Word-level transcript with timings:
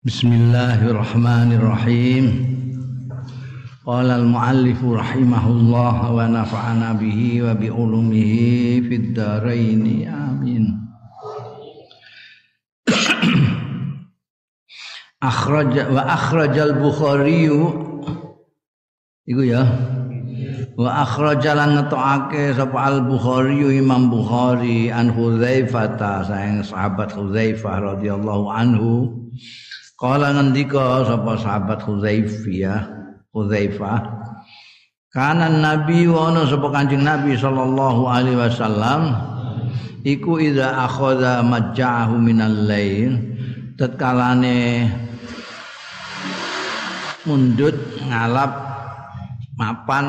Bismillahirrahmanirrahim. 0.00 2.24
Qala 3.84 4.16
al-muallif 4.16 4.80
rahimahullah 4.80 6.08
wa. 6.08 6.24
Amin. 10.08 10.72
akhraj 15.20 15.92
wa 15.92 16.08
akhrajal 16.08 16.80
Bukhari 16.80 17.52
iku 19.28 19.42
ya 19.44 19.68
wa 20.80 21.04
akhrajalan 21.04 21.76
ngetokake 21.76 22.56
sapa 22.56 22.88
al 22.88 23.04
Bukhari 23.04 23.68
Imam 23.76 24.08
Bukhari 24.08 24.88
an 24.88 25.12
Hudzaifah 25.12 26.00
Kala 30.00 30.32
ngendika 30.32 31.04
sapa 31.04 31.36
sahabat 31.36 31.84
Hudzaifah 31.84 32.88
Hudzaifah 33.36 34.00
Kana 35.12 35.52
Nabi 35.52 36.08
wa 36.08 36.32
ana 36.32 36.48
sapa 36.48 36.72
Kanjeng 36.72 37.04
Nabi 37.04 37.36
sallallahu 37.36 38.08
alaihi 38.08 38.40
wasallam 38.40 39.12
iku 40.00 40.40
idza 40.40 40.72
akhadha 40.72 41.44
majja'ahu 41.44 42.16
minal 42.16 42.64
lail 42.64 43.12
tetkalane 43.76 44.88
mundut 47.28 47.76
ngalap 48.00 48.56
mapan 49.60 50.06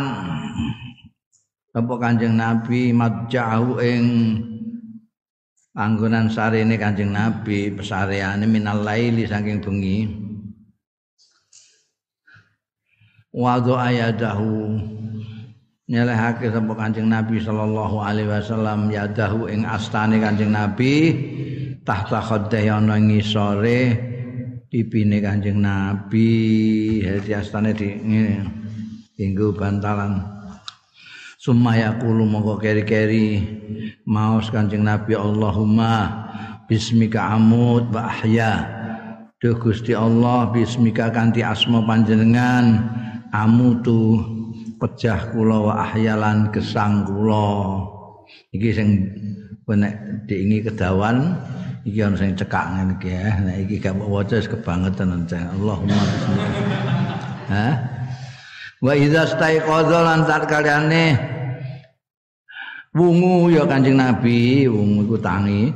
sapa 1.76 1.94
Kanjeng 2.00 2.40
Nabi 2.40 2.96
majja'ahu 2.96 3.84
ing 3.84 4.06
panggonan 5.72 6.28
sarene 6.28 6.76
Kanjeng 6.76 7.16
Nabi 7.16 7.72
pesareane 7.72 8.44
minal 8.48 8.84
laili 8.84 9.24
saking 9.28 9.64
bengi 9.64 9.98
wa 13.32 13.56
ayadahu 13.60 14.80
nyelehake 15.92 16.52
sapa 16.52 16.74
Kanjeng 16.76 17.12
Nabi 17.12 17.40
sallallahu 17.40 18.00
alaihi 18.00 18.32
wasallam 18.32 18.92
yadahu 18.92 19.52
ing 19.52 19.68
astane 19.68 20.20
Kanjeng 20.20 20.56
Nabi 20.56 20.94
tahta 21.84 22.24
khaddai 22.24 22.72
ana 22.72 22.96
ngisore 22.96 24.12
pipine 24.72 25.20
Kanjeng 25.20 25.60
Nabi. 25.60 26.32
Dadi 27.04 27.32
astane 27.36 27.76
di 27.76 27.92
ngene. 27.92 28.64
Bantalan 29.54 30.31
Sumaya 31.42 31.98
kulu 31.98 32.30
mongko 32.30 32.62
keri-keri 32.62 33.42
maos 34.06 34.54
Kanjeng 34.54 34.86
Nabi 34.86 35.18
Allahumma 35.18 36.06
bismika 36.70 37.34
amut 37.34 37.90
wa 37.90 38.14
ahya. 38.14 38.70
Duh 39.42 39.58
Gusti 39.58 39.98
Allah 39.98 40.54
bismika 40.54 41.10
kanthi 41.10 41.42
asma 41.42 41.82
panjenengan 41.82 42.86
amutu 43.34 44.22
pejah 44.78 45.34
kula 45.34 45.58
wa 45.66 45.74
ahyalan 45.82 46.54
gesang 46.54 47.10
kula. 47.10 47.90
Iki 48.54 48.70
sing 48.70 48.88
nek 49.66 50.30
diingi 50.30 50.62
kedawan 50.62 51.42
iki 51.90 52.06
ana 52.06 52.22
sing 52.22 52.38
cekak 52.38 52.70
ngene 52.70 52.94
iki 53.02 53.18
ya. 53.18 53.34
Nek 53.42 53.58
iki 53.66 53.76
gak 53.82 53.98
waca 53.98 54.38
kebangetan 54.46 55.26
Allahumma 55.26 56.06
bismika. 56.06 56.46
Hah? 57.50 58.01
Wa 58.82 58.98
idza 58.98 59.30
staiqadha 59.30 60.00
lan 60.02 60.26
kaliane 60.50 61.14
wungu 62.98 63.54
ya 63.54 63.70
Kanjeng 63.70 64.02
Nabi, 64.02 64.66
wungu 64.66 65.06
iku 65.06 65.18
tangi. 65.22 65.70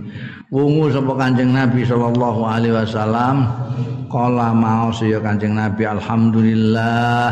Wungu 0.50 0.90
sapa 0.90 1.14
Kanjeng 1.14 1.54
Nabi 1.54 1.86
sallallahu 1.86 2.42
alaihi 2.50 2.74
wasallam? 2.74 3.46
Kala 4.10 4.58
maos 4.58 5.06
ya 5.06 5.22
Kanjeng 5.22 5.54
Nabi 5.54 5.86
alhamdulillah 5.86 7.30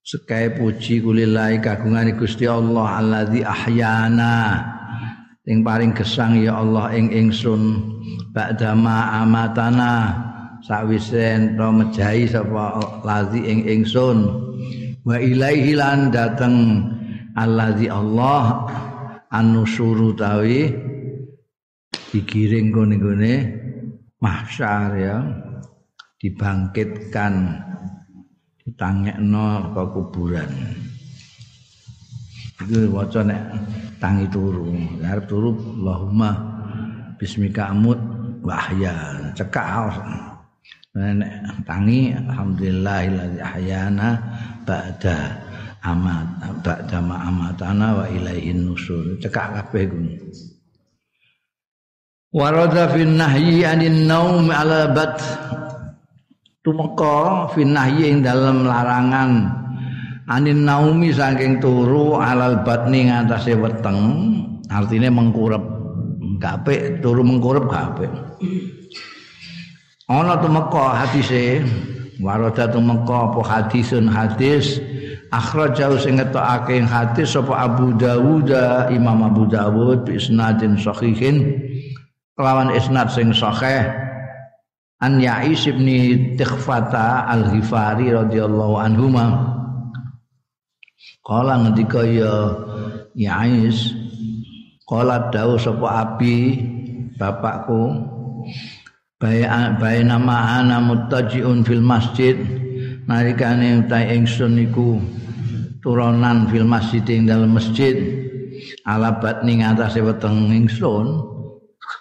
sekai 0.00 0.56
puji 0.56 1.00
kulillahi 1.04 1.60
kagungan 1.60 2.08
Gusti 2.16 2.48
Allah 2.48 3.04
alladzi 3.04 3.44
ahyana. 3.44 4.64
Ing 5.44 5.60
paring 5.60 5.92
gesang 5.92 6.40
ya 6.40 6.56
Allah 6.56 6.88
ing 6.96 7.12
ingsun 7.12 7.84
ba'dama 8.32 9.12
amatana 9.20 9.92
sawise 10.64 11.20
ento 11.20 11.68
mejahi 11.68 12.24
sapa 12.24 12.80
lazi 13.04 13.44
ing 13.44 13.68
ingsun. 13.68 14.18
Wa 15.04 15.20
ilaihi 15.20 15.76
lan 15.76 16.08
dateng 16.08 16.80
allazi 17.36 17.92
Allah 17.92 18.64
anu 19.28 19.68
suru 19.68 20.16
tawi 20.16 20.72
digiring 22.08 22.72
gone-gone 22.72 23.34
mahsyar 24.16 24.90
ya 24.96 25.18
dibangkitkan 26.16 27.60
ditangekno 28.64 29.76
ke 29.76 29.82
kuburan. 29.92 30.50
Itu 32.64 32.88
waca 32.96 33.20
nek 33.20 33.42
tangi 34.00 34.24
turu 34.32 34.72
arep 35.04 35.28
turu 35.28 35.52
Allahumma 35.52 36.30
bismika 37.20 37.68
amut 37.76 38.00
wahya 38.40 39.28
cekak 39.36 39.92
nek 40.94 41.66
tangi 41.66 42.14
alhamdulillahilladzi 42.14 43.42
ahyana 43.42 44.14
ba'da 44.62 45.42
amat 45.82 46.26
ba'da 46.62 46.98
ma 47.02 47.18
amatana 47.26 47.98
wa 47.98 48.06
ilaihin 48.06 48.70
nusur 48.70 49.18
cekak 49.18 49.58
kabeh 49.58 49.90
ku 49.90 49.98
warada 52.30 52.94
fin 52.94 53.18
nahyi 53.18 53.66
anin 53.66 54.06
naum 54.06 54.46
ala 54.54 54.94
bat 54.94 55.18
tumeka 56.62 57.50
fin 57.58 57.74
ing 57.74 58.22
dalem 58.22 58.62
larangan 58.62 59.50
anin 60.30 60.62
naumi 60.62 61.10
saking 61.10 61.58
turu 61.58 62.22
alal 62.22 62.62
batni 62.64 63.10
ngatasé 63.10 63.58
weteng. 63.58 64.00
Artinya 64.72 65.12
mengkurep. 65.12 65.60
Kabeh 66.40 66.98
turu 66.98 67.22
mengkurep 67.22 67.68
kabeh 67.68 68.10
ana 70.08 70.36
tumeka 70.36 71.00
hadise 71.00 71.64
warada 72.20 72.68
tumeka 72.68 73.32
apa 73.32 73.40
hadisun 73.40 74.04
hadis 74.04 74.76
akhrajau 75.32 75.96
sing 75.96 76.20
ngetokake 76.20 76.84
hadis 76.84 77.32
sapa 77.32 77.64
Abu 77.64 77.96
Dawud 77.96 78.52
Imam 78.92 79.24
Abu 79.24 79.48
Dawud 79.48 80.04
bi 80.04 80.20
isnadin 80.20 80.76
sahihin 80.76 81.56
kelawan 82.34 82.74
isnad 82.74 83.08
sing 83.10 83.30
sahih. 83.32 84.04
An 85.02 85.20
Ya'is 85.20 85.68
bin 85.68 85.84
Tikhfata 86.38 87.28
Al-Ghifari 87.28 88.14
radhiyallahu 88.14 88.78
anhu 88.78 89.10
Kala 91.20 91.60
ngendika 91.60 92.00
ya 92.08 92.56
Ya'is 93.12 93.92
Kala 94.88 95.28
dawuh 95.28 95.60
sapa 95.60 96.08
Abi 96.08 96.62
bapakku 97.20 98.00
bae 99.24 100.04
nama 100.04 100.60
ana 100.60 100.84
muttajiun 100.84 101.64
fil 101.64 101.80
masjid. 101.80 102.36
Nalikane 103.08 103.84
utahe 103.84 104.16
ingsun 104.16 104.60
iku 104.60 105.00
turunan 105.80 106.48
fil 106.52 106.68
masjid 106.68 107.00
ing 107.08 107.24
dalam 107.24 107.56
masjid. 107.56 107.96
Alabat 108.84 109.40
ning 109.48 109.64
atase 109.64 110.04
weteng 110.04 110.52
ingsun 110.52 111.24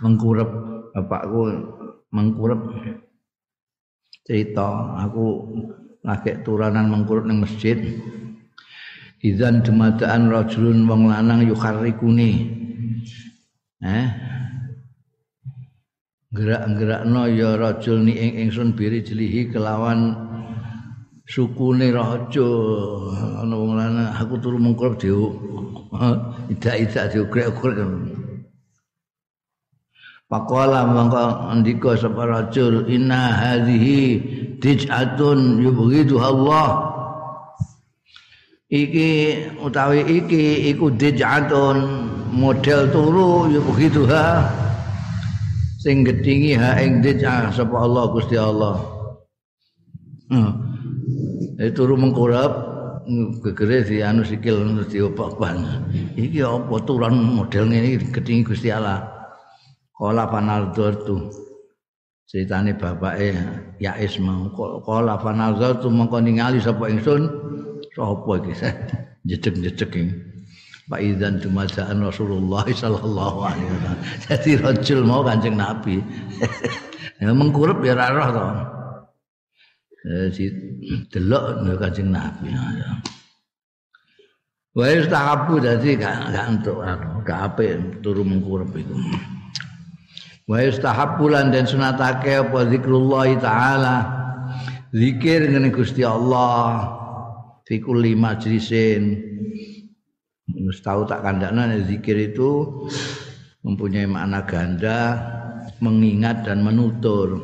mengkurep 0.03 0.51
bapakku 0.91 1.47
mengkurep 2.11 2.59
cerita. 4.27 4.99
Aku 5.07 5.47
lagi 6.03 6.35
turunan 6.43 6.91
mengkurep 6.91 7.23
ning 7.23 7.39
masjid. 7.39 7.79
Izan 9.23 9.63
dumadaan 9.63 10.27
rajulun 10.27 10.83
wong 10.83 11.07
lanang 11.07 11.47
yukharikuni 11.47 12.43
eh 13.79 14.07
gerak-gerakno 16.33 17.29
ya 17.29 17.53
rajul 17.61 18.01
ni 18.01 18.17
ing 18.17 18.49
ingsun 18.49 18.73
biri 18.73 19.05
jelihi 19.05 19.53
kelawan 19.53 20.17
sukune 21.29 21.93
raja. 21.93 22.49
Ana 23.45 23.53
wong 23.53 23.77
lanang 23.77 24.09
aku 24.17 24.41
turu 24.41 24.57
mengkur 24.57 24.97
diu 24.97 25.29
idak-idak 26.49 27.13
diugrek-ugrek. 27.13 27.77
Pakola 30.25 30.89
mangka 30.89 31.53
ndika 31.53 31.93
sapa 31.93 32.25
rajul 32.25 32.89
inna 32.89 33.37
hadhihi 33.37 34.01
dij'atun 34.57 35.61
yubghidu 35.61 36.17
Allah. 36.17 36.89
Iki 38.73 39.09
utawi 39.61 40.01
iki 40.01 40.73
iku 40.73 40.89
dij'atun 40.89 42.09
model 42.33 42.89
turu 42.89 43.53
yubghiduha 43.53 44.49
sing 45.83 46.07
gedhingi 46.07 46.55
ha 46.55 46.79
ing 46.79 47.03
dijah 47.03 47.51
sapa 47.51 47.75
Allah 47.75 48.07
Gusti 48.15 48.39
Allah. 48.39 48.79
Hmm. 50.31 50.51
Eh 51.59 51.75
turu 51.75 51.99
mengkurap 51.99 52.71
gegere 53.43 53.83
di 53.83 53.99
anu 53.99 54.23
sikil 54.23 54.63
diopak-opak. 54.87 55.59
Iki 56.15 56.39
apa 56.39 56.75
turan 56.87 57.19
model 57.19 57.67
ngene 57.67 57.99
gedhingi 58.15 58.47
Gusti 58.47 58.71
Allah. 58.71 59.03
Kala 59.91 60.31
panaldur 60.31 60.95
tu. 61.03 61.17
ceritane 62.33 62.73
bapake 62.73 63.37
Yais 63.77 64.17
mau 64.17 64.49
qala 64.81 65.21
fa 65.21 65.37
nazartu 65.37 65.93
mongko 65.93 66.17
ningali 66.17 66.57
sapa 66.57 66.89
ingsun 66.89 67.29
sapa 67.93 68.41
iki 68.41 68.53
jedeg-jedeg 69.29 69.91
iki 69.93 70.32
Pak 70.83 70.99
Idzan 70.99 71.39
Dumajaan 71.39 72.03
Rasulullah 72.03 72.67
sallallahu 72.67 73.37
alaihi 73.47 73.71
wasallam. 73.71 73.99
Jadi 74.27 74.49
rajul 74.59 74.99
mau 75.07 75.23
Kanjeng 75.23 75.55
Nabi. 75.55 76.03
ya 77.23 77.31
mengkurup 77.31 77.79
ya 77.87 77.95
ora 77.95 78.07
roh 78.11 78.29
to. 78.35 78.47
Jadi 80.03 80.45
delok 81.07 81.43
Kanjeng 81.79 82.11
Nabi. 82.11 82.51
Wa 84.73 84.85
istahabu 84.89 85.63
dadi 85.63 85.95
gak 85.95 86.33
gak 86.33 86.45
entuk 86.49 86.77
gak 87.23 87.39
apik 87.53 88.03
turu 88.03 88.27
mengkurup 88.27 88.75
itu. 88.75 88.95
Wa 90.43 90.59
istahabu 90.59 91.31
lan 91.31 91.55
den 91.55 91.63
sunatake 91.63 92.43
apa 92.43 92.59
zikrullah 92.67 93.31
taala. 93.39 93.97
Zikir 94.91 95.47
ngene 95.47 95.71
Gusti 95.71 96.03
Allah 96.03 96.91
fi 97.63 97.79
kulli 97.79 98.13
majlisin 98.19 99.31
Wis 100.73 100.81
tahu 100.81 101.05
tak 101.05 101.21
kandakna 101.21 101.69
zikir 101.85 102.33
itu 102.33 102.65
mempunyai 103.61 104.09
makna 104.09 104.41
ganda, 104.41 105.21
mengingat 105.77 106.49
dan 106.49 106.65
menutur. 106.65 107.37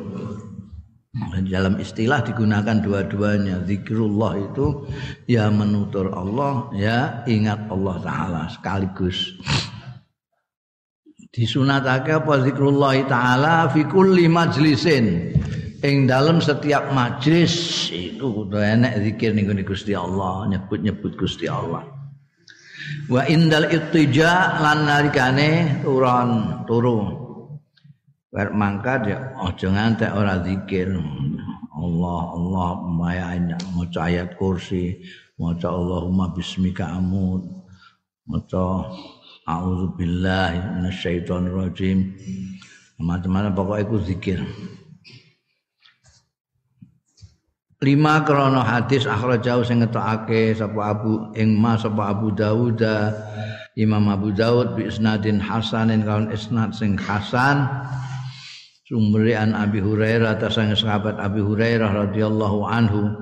Dalam 1.46 1.78
istilah 1.78 2.26
digunakan 2.26 2.82
dua-duanya. 2.82 3.62
Zikrullah 3.62 4.34
itu 4.50 4.82
ya 5.30 5.46
menutur 5.46 6.10
Allah, 6.10 6.74
ya 6.74 7.22
ingat 7.30 7.70
Allah 7.70 8.02
taala 8.02 8.42
sekaligus. 8.50 9.38
Disunatake 11.30 12.10
apa 12.10 12.34
zikrullah 12.42 12.98
taala 13.06 13.70
fi 13.70 13.86
kulli 13.86 14.26
majlisin. 14.26 15.38
Ing 15.86 16.10
dalam 16.10 16.42
setiap 16.42 16.90
majlis 16.90 17.86
itu 17.94 18.26
kudu 18.26 18.58
enek 18.58 19.06
zikir 19.06 19.38
ning 19.38 19.46
Gusti 19.62 19.94
Allah, 19.94 20.50
nyebut-nyebut 20.50 21.14
Gusti 21.14 21.46
Allah 21.46 21.99
wa 23.08 23.22
indal 23.26 23.66
ittija 23.68 24.60
lan 24.62 24.86
nalikane 24.86 25.82
turun 25.82 26.62
turu 26.68 27.00
wer 28.30 28.54
mangkat 28.54 29.10
ya 29.10 29.18
aja 29.42 29.68
ngantek 29.68 30.10
ora 30.14 30.38
zikir. 30.46 30.94
Allah 31.80 32.22
Allah 32.36 32.68
maya 32.92 33.40
maca 33.72 34.04
ayat 34.04 34.36
kursi 34.36 35.00
maca 35.40 35.72
Allahumma 35.72 36.28
bismika 36.36 36.92
amut 36.92 37.40
maca 38.28 38.90
a'udzu 39.48 39.96
billahi 39.96 40.60
minasyaitonir 40.76 41.56
rajim 41.56 42.12
macam-macam 43.00 43.56
pokoknya 43.56 43.82
itu 43.88 43.96
zikir 44.12 44.40
lima 47.80 48.24
krono 48.28 48.60
hadis 48.60 49.08
jauh 49.44 49.64
sing 49.64 49.80
ngetokake 49.80 50.52
sapa 50.52 50.80
Abu 50.92 51.32
ing 51.36 51.56
ma 51.56 51.80
sapa 51.80 52.12
Abu 52.12 52.32
Dawud 52.32 52.84
Imam 53.78 54.10
Abu 54.10 54.34
Dawud 54.34 54.74
bi 54.74 54.90
isnadin 54.90 55.38
hasanin 55.38 56.02
kawan 56.02 56.28
isnad 56.34 56.74
sing 56.76 56.98
hasan. 56.98 57.64
Sumberi 58.84 59.38
an 59.38 59.54
Abi 59.54 59.78
Hurairah 59.78 60.36
atas 60.36 60.58
sang 60.58 60.74
sahabat 60.74 61.16
Abi 61.22 61.38
Hurairah 61.38 62.10
radhiyallahu 62.10 62.66
anhu. 62.66 63.14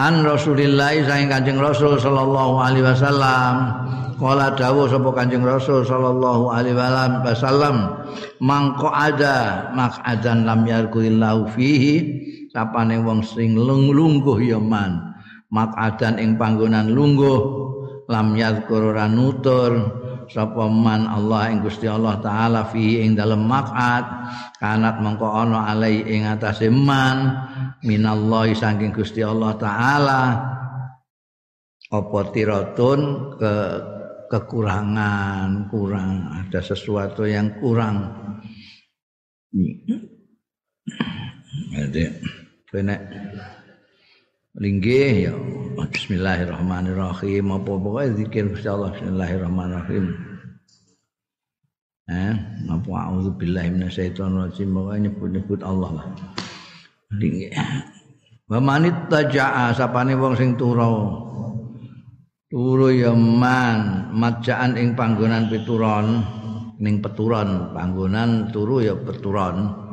An 0.00 0.24
Rasulillah 0.24 0.96
sang 1.04 1.28
Kanjeng 1.28 1.60
Rasul 1.60 2.00
sallallahu 2.00 2.56
alaihi 2.56 2.88
wasallam. 2.88 3.54
Kala 4.16 4.56
dawuh 4.56 4.88
sapa 4.88 5.12
Kanjeng 5.12 5.44
Rasul 5.44 5.84
sallallahu 5.84 6.48
alaihi 6.48 6.74
wasallam 6.74 8.00
mangko 8.40 8.88
ada 8.88 9.68
maq'adan 9.76 10.48
lam 10.48 10.64
yarkuillahu 10.64 11.52
fihi 11.52 11.94
sapane 12.50 12.98
wong 13.00 13.22
sing 13.22 13.54
lungguh 13.54 14.38
ya 14.42 14.58
man. 14.58 15.14
Maqadan 15.50 16.22
ing 16.22 16.38
panggonan 16.38 16.94
lungguh 16.94 17.38
lam 18.06 18.38
yadhkur 18.38 18.94
nutur 19.10 19.72
sapa 20.30 20.70
man 20.70 21.10
Allah 21.10 21.50
ing 21.50 21.58
Gusti 21.62 21.90
Allah 21.90 22.22
taala 22.22 22.70
fi 22.70 23.02
ing 23.02 23.18
dalem 23.18 23.50
maqad 23.50 24.06
kanat 24.62 25.02
mengko 25.02 25.26
ana 25.26 25.74
alai 25.74 26.06
ing 26.06 26.22
atase 26.30 26.70
man 26.70 27.34
minallahi 27.82 28.54
saking 28.54 28.94
Gusti 28.94 29.26
Allah 29.26 29.58
taala. 29.58 30.22
Apa 31.90 32.30
tiratun? 32.30 33.00
Ke 33.34 33.54
kekurangan 34.30 35.66
kurang 35.66 36.30
ada 36.30 36.62
sesuatu 36.62 37.26
yang 37.26 37.58
kurang 37.58 38.14
Benek 42.70 43.02
linggih 44.54 45.26
ya 45.26 45.34
bismillahirrahmanirrahim 45.90 47.50
apa 47.50 47.66
pokoke 47.66 48.14
zikir 48.14 48.46
Gusti 48.46 48.70
Allah 48.70 48.94
bismillahirrahmanirrahim. 48.94 50.14
Eh 52.06 52.34
apa 52.70 52.90
auzu 53.10 53.34
billahi 53.34 53.74
minasyaitonir 53.74 54.54
rajim 54.54 54.70
pokoke 54.70 55.02
nyebut-nyebut 55.02 55.60
Allah 55.66 55.90
lah. 55.98 56.06
Linggih. 57.10 57.50
Wa 58.46 58.62
manit 58.62 58.94
taja'a 59.10 59.74
sapane 59.74 60.14
wong 60.14 60.38
sing 60.38 60.54
turu. 60.54 61.26
Turu 62.46 62.94
ya 62.94 63.10
man 63.10 64.14
ing 64.78 64.94
panggonan 64.94 65.50
pituron 65.50 66.22
ning 66.78 67.02
peturon 67.02 67.74
panggonan 67.74 68.54
turu 68.54 68.78
ya 68.78 68.94
peturon 68.94 69.89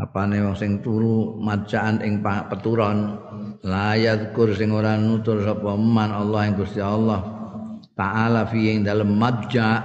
apane 0.00 0.40
wong 0.40 0.56
sing 0.56 0.80
turu 0.80 1.36
macaan 1.36 2.00
ing 2.00 2.24
peturon? 2.24 3.20
Layat 3.60 4.32
kur 4.32 4.56
sing 4.56 4.72
ora 4.72 4.96
nutur 4.96 5.44
sapa 5.44 5.76
man 5.76 6.10
Allah 6.16 6.48
ing 6.48 6.56
Gusti 6.56 6.80
Allah 6.80 7.40
taala 8.00 8.48
fi 8.48 8.72
ing 8.72 8.80
dalem 8.80 9.12
majja 9.20 9.84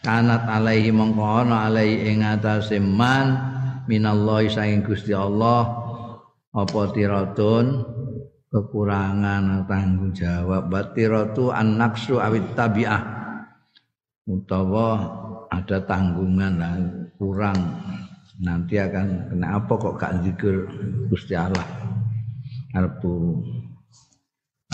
kanat 0.00 0.48
alaihi 0.48 0.88
mongko 0.88 1.44
ana 1.44 1.68
alaihi 1.68 2.08
ing 2.08 2.24
atase 2.24 2.80
man 2.80 3.36
minallahi 3.84 4.48
saking 4.48 4.80
Gusti 4.80 5.12
Allah. 5.12 5.84
Apa 6.54 6.94
kekurangan 8.54 9.66
tanggung 9.66 10.14
jawab. 10.14 10.70
Batiratu 10.70 11.50
an-naqsu 11.50 12.22
awit 12.22 12.54
tabi'ah. 12.54 13.02
Utawa 14.30 14.88
ada 15.50 15.82
tanggungan 15.82 16.62
kurang 17.18 17.58
nanti 18.42 18.80
akan 18.80 19.30
kena 19.30 19.62
apa 19.62 19.72
kok 19.78 19.98
gak 20.00 20.22
zikir? 20.26 20.66
Gusti 21.10 21.34
Allah. 21.38 21.66
Arep 22.74 22.98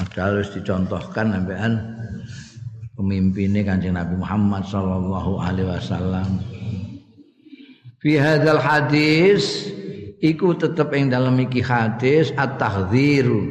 ada 0.01 0.33
harus 0.33 0.49
dicontohkan 0.57 1.29
sampean 1.29 1.73
pemimpinnya 2.97 3.69
kanjeng 3.69 4.01
Nabi 4.01 4.17
Muhammad 4.17 4.65
sallallahu 4.65 5.37
alaihi 5.37 5.69
wasallam. 5.69 6.41
Fi 8.01 8.17
hadzal 8.17 8.65
hadis 8.65 9.69
iku 10.25 10.57
tetep 10.57 10.89
ing 10.97 11.13
dalam 11.13 11.37
iki 11.37 11.61
hadis 11.61 12.33
at-tahdziru 12.33 13.45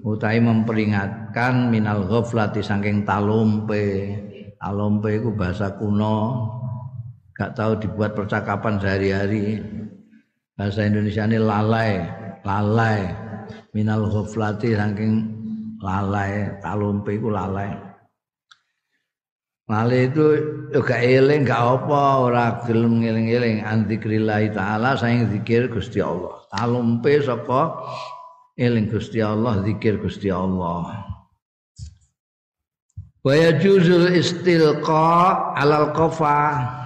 utai 0.00 0.40
memperingatkan 0.40 1.68
minal 1.68 2.08
ghaflati 2.08 2.64
saking 2.64 3.04
talompe. 3.04 4.16
Talompe 4.56 5.20
iku 5.20 5.36
bahasa 5.36 5.76
kuno 5.76 6.48
gak 7.40 7.56
tahu 7.56 7.80
dibuat 7.80 8.12
percakapan 8.12 8.76
sehari-hari. 8.76 9.64
Bahasa 10.52 10.84
Indonesia 10.84 11.24
ini 11.24 11.40
lalai 11.40 12.04
lalai. 12.44 13.08
Minal 13.72 14.12
ghaflati 14.12 14.76
saking 14.76 15.12
lalai 15.80 16.52
talumpe 16.60 17.16
iku 17.16 17.32
lalai. 17.32 17.72
Lalai 19.70 20.10
itu 20.10 20.26
juga 20.74 21.00
eling 21.00 21.48
gak 21.48 21.62
apa 21.80 22.02
ora 22.20 22.44
gelem 22.68 23.00
ngeling-eling 23.00 23.64
anzikrillah 23.64 24.52
taala 24.52 24.98
saing 25.00 25.30
zikir 25.32 25.72
Gusti 25.72 26.04
Allah. 26.04 26.44
Talumpe 26.52 27.24
saka 27.24 27.78
eling 28.60 28.92
Gusti 28.92 29.24
Allah 29.24 29.64
zikir 29.64 29.96
Gusti 29.96 30.28
Allah. 30.28 31.08
Wa 33.24 33.32
yajuzul 33.32 34.12
istilqa 34.12 35.54
alal 35.54 35.94
qafa 35.94 36.79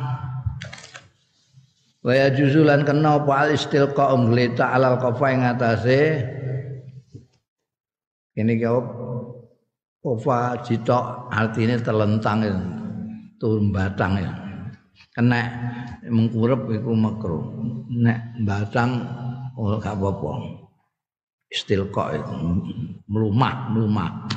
Waya 2.04 2.28
juzulan 2.36 2.84
kena 2.84 3.16
apa 3.16 3.48
al 3.48 3.56
istilqa 3.56 4.12
umglita 4.12 4.76
alal 4.76 5.00
qafa 5.00 5.26
ing 5.32 5.40
atase? 5.40 6.20
Ini 8.36 8.60
kau 8.60 8.84
kofa 10.04 10.60
jitok 10.60 11.32
artinya 11.32 11.80
terlentang 11.80 12.38
ya. 12.44 12.56
turun 13.40 13.72
batang 13.72 14.20
ya. 14.20 14.30
Kena 15.16 15.48
mengkurep 16.04 16.68
iku 16.76 16.92
makro 16.92 17.40
nek 17.88 18.36
batang 18.44 19.00
oh 19.56 19.80
gak 19.80 19.96
apa-apa. 19.96 20.60
Istilqa 21.48 22.20
itu 22.20 22.34
melumah 23.08 23.72
melumah 23.72 24.28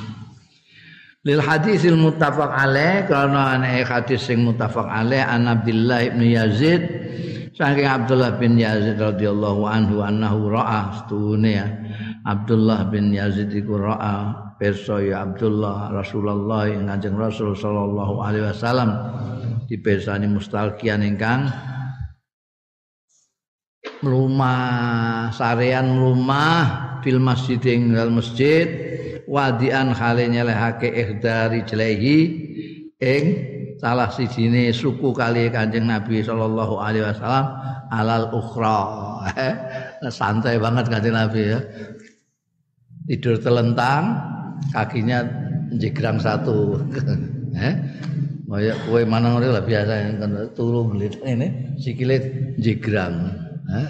lil 1.28 1.44
hadisil 1.44 1.98
muttafaq 1.98 2.48
alaih 2.48 3.04
karena 3.04 3.60
ana 3.60 3.68
hadis 3.84 4.24
sing 4.24 4.40
muttafaq 4.46 4.88
alaih 4.88 5.20
an 5.20 5.44
Abdullah 5.50 6.08
ibn 6.08 6.24
Yazid 6.24 6.97
saking 7.58 7.90
Abdullah 7.90 8.38
bin 8.38 8.54
Yazid 8.54 9.02
radhiyallahu 9.02 9.66
anhu 9.66 9.98
annahu 10.06 10.54
ra'a 10.54 11.02
stune 11.02 11.58
ya. 11.58 11.66
Abdullah 12.22 12.86
bin 12.86 13.10
Yazid 13.10 13.50
iku 13.50 13.82
ra'a 13.82 14.54
pirsa 14.62 15.02
ya 15.02 15.26
Abdullah 15.26 15.90
Rasulullah 15.90 16.70
Kanjeng 16.70 17.18
Rasul 17.18 17.58
sallallahu 17.58 18.22
alaihi 18.22 18.46
wasallam. 18.46 18.90
Dipirsani 19.66 20.30
mustalqian 20.30 21.02
ingkang 21.02 21.50
rumah 24.00 25.28
sarean 25.34 25.98
rumah 25.98 27.02
fil 27.02 27.20
masjid 27.20 27.60
ing 27.66 27.92
masjid 28.14 28.64
wadian 29.28 29.92
khale 29.92 30.24
nyelehake 30.24 30.88
ikhdari 30.88 31.68
jelehi 31.68 32.18
ing 32.96 33.24
salah 33.78 34.10
sijine 34.10 34.74
suku 34.74 35.14
kali 35.14 35.48
Kanjeng 35.48 35.86
Nabi 35.86 36.20
sallallahu 36.20 36.82
alaihi 36.82 37.06
wasallam 37.06 37.46
alal 37.94 38.28
ukhra. 38.34 38.80
Santai 40.10 40.58
banget 40.58 40.90
Kanjeng 40.90 41.14
Nabi 41.14 41.56
ya. 41.56 41.60
Tidur 43.08 43.40
telentang, 43.40 44.20
kakinya 44.74 45.24
jegrang 45.80 46.20
satu. 46.20 46.76
eh? 47.56 47.74
Kaya 48.48 48.72
kowe 48.88 49.04
mana 49.04 49.36
ngene 49.36 49.48
lah 49.52 49.64
biasa 49.64 49.92
kan 50.16 50.32
turu 50.56 50.92
ini 50.96 51.76
sikile 51.80 52.16
jegrang. 52.60 53.32
Eh? 53.68 53.88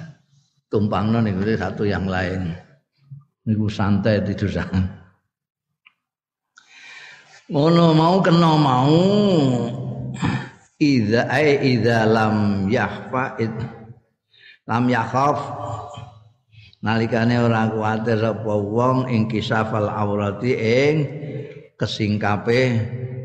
Tumpangno 0.69 1.23
niku 1.25 1.47
satu 1.57 1.87
yang 1.87 2.07
lain. 2.07 2.53
Niku 3.49 3.71
santai 3.71 4.21
tidur 4.23 4.51
sana. 4.51 4.98
Ngono 7.49 7.97
mau 7.97 8.21
kena 8.21 8.53
mau. 8.61 9.01
Idza 10.79 11.27
ai 11.27 11.59
idza 11.75 12.07
lam 12.07 12.69
yahfa 12.71 13.35
lam 14.69 14.85
yakhaf. 14.87 15.39
Nalikane 16.79 17.43
ora 17.43 17.67
kuwatir 17.67 18.23
apa 18.23 18.55
wong 18.55 19.11
ing 19.11 19.27
kisafal 19.27 19.91
aurati 19.91 20.55
ing 20.55 20.97
kesingkape 21.75 22.61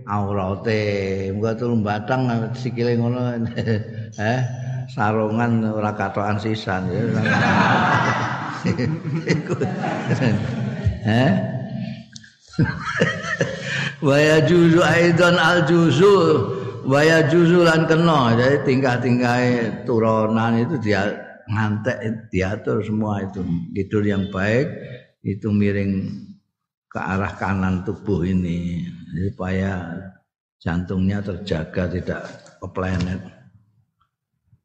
aurate. 0.09 0.81
Muga 1.37 1.53
turu 1.53 1.77
batang 1.83 2.31
sikile 2.57 2.97
ngono. 2.97 3.21
Eh 4.13 4.41
sarungan 4.93 5.65
ora 5.73 5.93
katokan 5.93 6.39
sisan. 6.41 6.89
Ya 11.03 11.11
eh 11.11 11.31
waya 14.07 14.43
juzu 14.43 14.83
aidan 14.83 15.39
al 15.39 15.63
juzu 15.67 16.15
waya 16.83 17.27
juzu 17.27 17.63
lan 17.63 17.87
kena. 17.87 18.35
Jadi 18.35 18.57
tingkah-tingkah 18.67 19.37
turunan 19.87 20.59
itu 20.59 20.75
dia 20.79 21.07
ngantek 21.47 22.29
diatur 22.31 22.83
semua 22.83 23.23
itu. 23.23 23.43
Tidur 23.71 24.03
yang 24.03 24.27
baik 24.31 24.67
itu 25.23 25.47
miring 25.49 26.11
ke 26.91 26.99
arah 26.99 27.33
kanan 27.39 27.87
tubuh 27.87 28.27
ini. 28.27 28.83
Supaya 29.13 29.97
jantungnya 30.59 31.23
terjaga 31.23 31.91
tidak 31.91 32.21
ke 32.59 32.67
planet. 32.71 33.21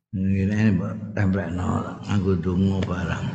Ini 0.09 0.73
templek 1.13 1.53
no 1.53 2.01
nganggo 2.09 2.33
dungo 2.41 2.81
barang. 2.81 3.27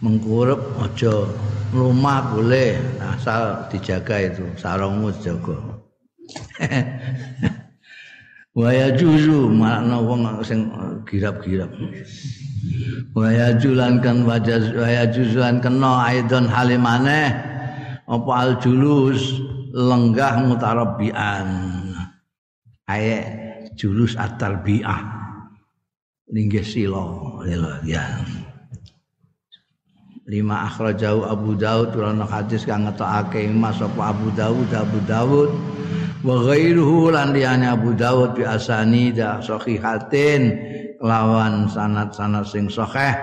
Mengkurup 0.00 0.78
aja 0.80 1.28
rumah 1.74 2.32
boleh 2.32 2.78
asal 3.00 3.68
dijaga 3.68 4.32
itu 4.32 4.44
sarungmu 4.56 5.12
dijaga. 5.18 5.56
Waya 8.58 8.90
juzu 8.90 9.46
makna 9.54 10.02
wong 10.02 10.42
sing 10.42 10.66
girap-girap. 11.06 11.70
Waya 13.14 13.54
julan 13.54 14.02
kan 14.02 14.26
wajah 14.26 14.74
waya 14.74 15.06
juzuan 15.06 15.62
kena 15.62 16.02
aidon 16.10 16.50
halimane. 16.50 17.30
Apa 18.10 18.30
al 18.34 18.52
julus? 18.58 19.38
Lenggah 19.68 20.42
mutarabbian 20.48 21.46
aye 22.88 23.20
julus 23.76 24.16
at-tarbiyah 24.16 25.04
linggih 26.32 26.64
sila 26.64 27.40
ya 27.84 28.04
lima 30.28 30.68
akhrajahu 30.68 31.24
Abu 31.24 31.56
Daud 31.56 31.96
ana 31.96 32.28
hadis 32.28 32.68
kang 32.68 32.84
ngetokake 32.84 33.48
Mas 33.48 33.80
apa 33.80 34.12
Abu 34.12 34.28
Daud? 34.36 34.68
Abu 34.76 35.00
Daud. 35.08 35.50
Wa 36.20 36.44
ghairuhu 36.44 37.08
lan 37.10 37.32
liyane 37.32 37.64
Abu 37.64 37.96
Daud 37.96 38.36
bi 38.36 38.44
asani 38.44 39.16
da 39.16 39.40
sahihatin 39.40 40.52
lawan 41.00 41.66
sanad-sanad 41.72 42.44
sing 42.44 42.68
sahih. 42.68 43.16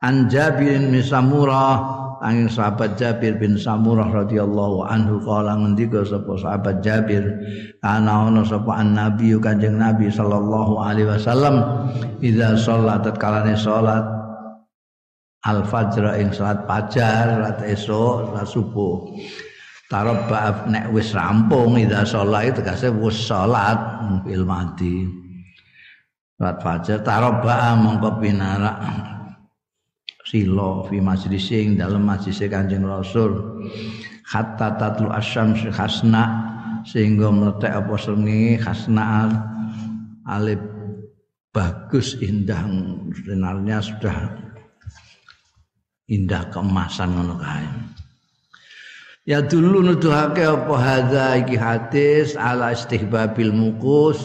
An 0.00 0.32
Jabir 0.32 0.80
bin 0.80 1.04
Samurah 1.04 2.00
angin 2.24 2.48
sahabat 2.48 3.00
Jabir 3.00 3.36
bin 3.36 3.56
Samurah 3.60 4.08
radhiyallahu 4.08 4.84
anhu 4.88 5.20
kala 5.24 5.56
ngendika 5.60 6.04
sapa 6.04 6.36
sahabat 6.40 6.80
Jabir 6.80 7.24
ana 7.84 8.28
ana 8.28 8.44
sapa 8.44 8.76
an 8.80 8.96
nabi 8.96 9.32
kanjeng 9.40 9.80
nabi 9.80 10.12
sallallahu 10.12 10.80
alaihi 10.80 11.08
wasallam 11.08 11.88
idza 12.20 12.56
shalat 12.60 13.04
kalane 13.16 13.56
salat 13.56 14.19
al 15.46 15.64
fajr 15.64 16.20
ing 16.20 16.28
salat 16.36 16.68
fajar 16.68 17.40
salat 17.40 17.58
esuk 17.64 18.32
salat 18.32 18.48
subuh. 18.48 18.96
Tarabba 19.90 20.70
nek 20.70 20.94
wis 20.94 21.10
rampung 21.16 21.80
ida 21.80 22.04
salat 22.04 22.52
itu 22.52 22.60
kase 22.60 22.92
wis 22.92 23.16
salat 23.16 23.78
fil 24.22 24.44
mati 24.44 25.08
salat 26.36 26.58
fajar 26.60 26.98
tarabba 27.00 27.74
mongko 27.74 28.20
pinarak 28.20 28.76
silo 30.28 30.86
fi 30.86 31.02
majlis 31.02 31.42
sing 31.48 31.74
dalem 31.74 32.04
majlis 32.04 32.38
Kanjeng 32.46 32.84
Rasul. 32.86 33.64
Hatta 34.30 34.78
tatlu 34.78 35.10
asyams 35.10 35.58
khasna 35.74 36.46
sehingga 36.86 37.34
meletek 37.34 37.82
apa 37.82 37.98
srengenge 37.98 38.62
khasna 38.62 39.26
alif 40.22 40.62
bagus 41.50 42.14
indah 42.22 42.62
sinarnya 43.26 43.82
sudah 43.82 44.49
indah 46.10 46.50
keemasan 46.50 47.14
ngono 47.14 47.38
kae. 47.38 47.66
Ya 49.28 49.38
dulu 49.38 49.86
nuduhake 49.86 50.42
apa 50.42 50.74
hadza 50.74 51.38
iki 51.38 51.54
hadis 51.54 52.34
ala 52.34 52.74
istihbabil 52.74 53.54
mukus. 53.54 54.18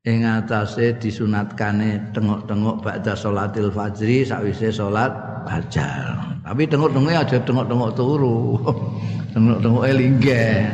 Ing 0.00 0.24
atase 0.24 0.96
disuniatkane 0.96 2.16
tengok-tengok 2.16 2.80
ba'da 2.80 3.12
salatil 3.12 3.68
fajri 3.68 4.24
sakwise 4.24 4.72
salat 4.72 5.12
fajar. 5.44 6.40
Tapi 6.40 6.64
tengok-tengok 6.64 7.12
aja 7.12 7.36
tengok-tengok 7.44 7.90
turu. 7.92 8.56
Tengok-tengok 9.34 9.86
elingge 9.86 10.66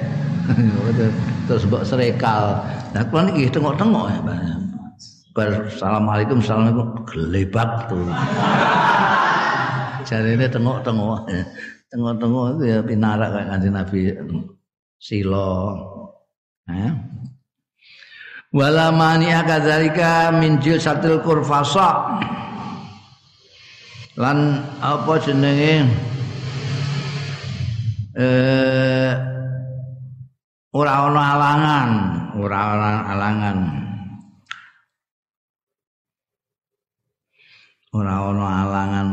terus 1.51 1.69
mbok 1.69 1.85
serekal. 1.85 2.65
Nah 2.97 3.05
kuwi 3.13 3.29
iki 3.37 3.53
tengok-tengok 3.53 4.07
ya 4.09 4.21
Assalamualaikum, 5.37 6.41
Assalamualaikum, 6.41 7.05
gelebak 7.05 7.93
tuh. 7.93 8.09
Jarene 10.07 10.47
tengok-tengok. 10.47 11.21
Tengok-tengok 11.91 12.47
itu 12.59 12.65
ya 12.67 12.79
pinarak 12.83 13.31
kayak 13.31 13.47
kanjeng 13.47 13.75
Nabi 13.79 14.01
silo. 14.99 15.55
Eh? 16.67 16.91
Wala 18.51 18.91
mani 18.91 19.31
akadzalika 19.31 20.35
min 20.35 20.59
jilsatil 20.59 21.23
kurfasa. 21.23 22.19
Lan 24.17 24.65
apa 24.81 25.13
jenenge 25.21 25.85
eh 28.17 29.13
ora 30.73 30.93
ana 31.05 31.23
alangan, 31.37 31.91
ora 32.41 32.59
ana 32.59 32.91
alangan. 33.13 33.59
Ora 37.93 38.15
ana 38.29 38.49
alangan 38.65 39.09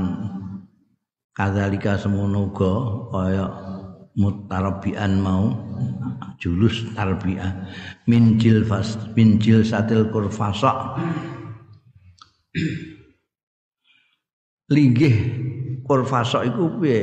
kadzalika 1.33 1.97
semono 1.97 2.53
uga 2.53 2.73
kaya 3.09 3.45
mutarabian 4.13 5.17
mau 5.17 5.49
julus 6.37 6.85
tarbiyah 6.93 7.65
min 8.05 8.37
jilfas 8.37 8.97
min 9.17 9.41
jilsatil 9.41 10.13
kurfasa. 10.13 10.97
Linggih 14.69 15.15
kurfasa 15.81 16.45
iku 16.45 16.69
piye? 16.77 17.01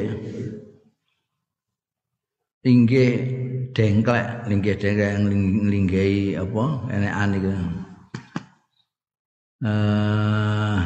Linggih 2.62 3.10
dengklek 3.74 4.46
linggih 4.46 4.74
dengklek 4.78 5.18
linggahi 5.66 6.38
apa 6.38 6.64
enekan 6.94 7.30
iku. 7.34 7.50
Eh 9.60 10.80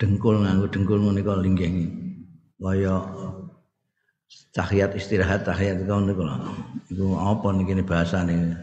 dengkul 0.00 0.42
nganggo 0.42 0.66
dengkul 0.72 0.98
kok 1.22 1.40
linggih 1.44 2.01
kaya 2.62 3.02
tahiyat 4.54 4.94
istirahat 4.94 5.42
tahiyat 5.42 5.82
itu 5.82 5.90
niku 5.90 6.22
lho. 6.22 6.36
Iku 6.94 7.06
apa 7.18 7.46
niki 7.50 7.82
bahasane? 7.82 8.54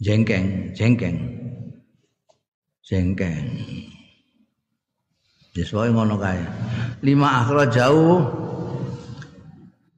Jengkeng, 0.00 0.72
jengkeng. 0.72 1.18
jengkeng 2.88 3.46
Sesuai 5.52 5.92
ngono 5.92 6.16
kae. 6.16 6.40
Lima 7.04 7.44
akhra 7.44 7.68
jauh 7.68 8.22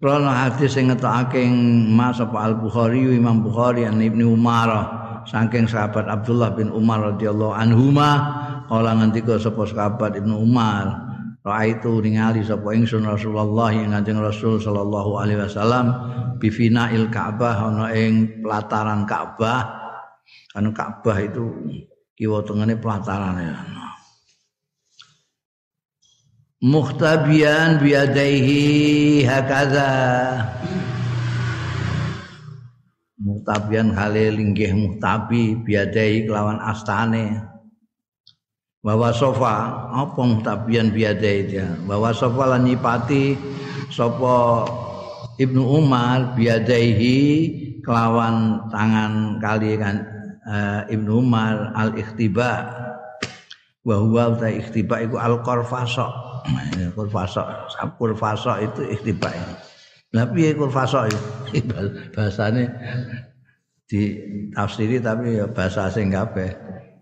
Rono 0.01 0.33
hadis 0.33 0.73
sing 0.73 0.89
ngetokake 0.89 1.45
Mas 1.93 2.17
apa 2.17 2.49
Al 2.49 2.57
Bukhari 2.57 3.05
Imam 3.05 3.45
Bukhari 3.45 3.85
an 3.85 4.01
Ibnu 4.01 4.33
Umar 4.33 4.73
saking 5.29 5.69
sahabat 5.69 6.09
Abdullah 6.09 6.57
bin 6.57 6.73
Umar 6.73 7.13
radhiyallahu 7.13 7.53
anhuma 7.53 8.11
kala 8.73 8.97
ngendika 8.97 9.37
sapa 9.37 9.69
sahabat 9.69 10.17
Ibnu 10.17 10.41
Umar 10.41 11.10
Raaitu 11.41 12.05
ningali 12.05 12.45
sapa 12.45 12.77
ingsun 12.77 13.09
Rasulullah 13.09 13.73
yang 13.73 13.97
Kanjeng 13.97 14.21
Rasul 14.21 14.61
sallallahu 14.61 15.17
alaihi 15.17 15.41
wasallam 15.41 15.87
il 16.41 17.07
Ka'bah 17.09 17.57
ana 17.73 17.89
ing 17.97 18.45
pelataran 18.45 19.09
Ka'bah. 19.09 19.81
Kan 20.53 20.69
Ka'bah 20.77 21.17
itu 21.17 21.49
kiwa 22.13 22.45
tengene 22.45 22.77
pelatarane. 22.77 23.81
muhtabian 26.61 27.81
biadaihi 27.81 29.25
hakadha 29.25 29.89
muhtabian 33.17 33.97
hale 33.97 34.29
linggih 34.29 34.69
muhtabi 34.77 35.57
biadaihi 35.57 36.29
kelawan 36.29 36.61
astane 36.61 37.50
bahwa 38.81 39.13
sofa. 39.13 39.89
Apa 39.93 40.21
muhtabian 40.21 40.93
biadaihi 40.93 41.43
dia 41.49 41.69
bahwa 41.85 42.13
sofa 42.13 42.57
lan 42.57 42.65
nyipati 42.69 43.37
sapa 43.93 44.65
Ibnu 45.41 45.63
Umar 45.65 46.37
biadaihi 46.37 47.19
kelawan 47.81 48.69
tangan 48.69 49.41
kali 49.41 49.81
kan 49.81 50.05
uh, 50.45 50.81
Ibnu 50.93 51.25
Umar 51.25 51.73
al 51.73 51.97
ikhtiba 51.97 52.69
wa 53.81 53.97
huwa 53.97 54.37
ikhtiba 54.45 55.01
iku 55.01 55.17
al 55.17 55.41
qarfasa 55.41 56.31
kurfasok 56.93 57.47
kurfasok 57.97 58.57
itu 58.65 58.81
ikhtiba 58.97 59.33
lah 60.13 60.29
piye 60.29 60.53
kurfasok 60.53 61.09
itu 61.57 61.77
bahasane 62.15 62.69
di 63.91 64.03
tafsiri 64.55 65.03
tapi 65.03 65.41
ya 65.41 65.51
bahasa 65.51 65.91
asing 65.91 66.13
kabeh 66.15 66.55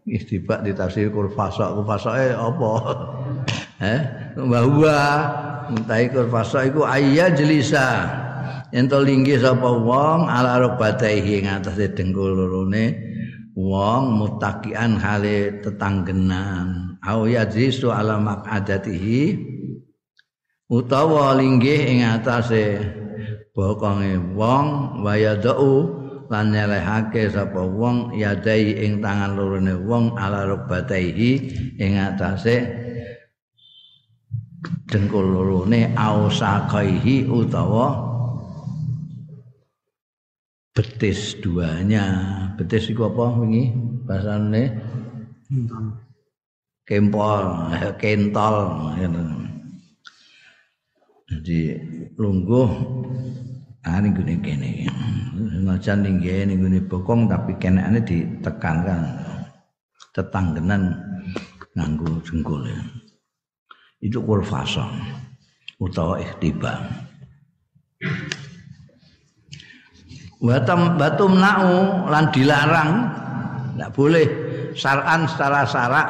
ikhtiba 0.09 0.65
di 0.65 0.73
tafsir 0.73 1.13
kurfasok. 1.13 1.83
Kurfasoke 1.83 2.27
apa? 2.35 2.73
Eh 3.79 4.01
bahwa 4.35 4.99
mutai 5.71 6.11
kurfasok 6.11 6.63
iku 6.75 6.83
ayya 6.83 7.31
jelisa. 7.31 8.11
Ento 8.75 9.01
linggih 9.01 9.39
sapa 9.39 9.71
wong 9.71 10.27
ala 10.27 10.59
rubataihi 10.59 11.41
ing 11.41 11.47
atase 11.47 11.95
dengkul 11.95 12.37
lorone 12.37 12.99
wong 13.55 14.19
mutakian 14.19 14.99
hale 14.99 15.63
tetanggenan. 15.63 16.99
Au 17.07 17.31
yajlisu 17.31 17.95
ala 17.95 18.19
maq'adatihi 18.19 19.39
utawa 20.69 21.39
linggih 21.39 21.81
ing 21.87 22.03
atase 22.03 22.83
bokonge 23.57 24.21
wong 24.37 25.01
wayadau 25.07 26.05
lan 26.29 26.53
nyelehake 26.53 27.33
sapa 27.33 27.65
wong 27.65 28.13
yadai 28.13 28.85
ing 28.85 29.01
tangan 29.01 29.37
lorone 29.37 29.75
wong 29.85 30.13
ala 30.17 30.45
rubataihi 30.45 31.31
ing 31.81 31.93
atase 31.97 32.69
dengkul 34.89 35.25
lorone 35.25 35.93
ausakaihi 35.97 37.29
utawa 37.29 38.09
betis 40.79 41.35
duanya. 41.43 42.07
Betis 42.55 42.87
iku 42.93 43.11
apa 43.11 43.35
wingi 43.35 43.75
bahasane? 44.07 44.65
Kempol 46.87 47.45
kentol 48.01 48.57
jadi 51.29 51.77
lungguh 52.17 52.71
ah 53.89 53.99
ini 54.05 54.13
gini 54.13 54.35
gini. 54.45 54.73
Senajan 55.35 56.05
tinggi 56.05 56.45
ini 56.45 56.55
gini 56.61 56.79
bokong 56.85 57.25
tapi 57.27 57.57
keneknya 57.57 58.05
ditekankan 58.05 59.01
tetanggenan 60.13 60.93
jengkul 62.27 62.67
ya. 62.67 62.81
itu 64.03 64.19
kurfasa 64.23 64.87
utawa 65.79 66.19
ikhtiba 66.19 66.75
batum 70.43 70.95
batum 70.99 71.33
nau 71.39 72.07
lan 72.07 72.31
dilarang. 72.31 72.91
Tidak 73.75 73.91
boleh. 73.95 74.29
Saran 74.75 75.27
secara 75.27 75.67
sarak 75.67 76.09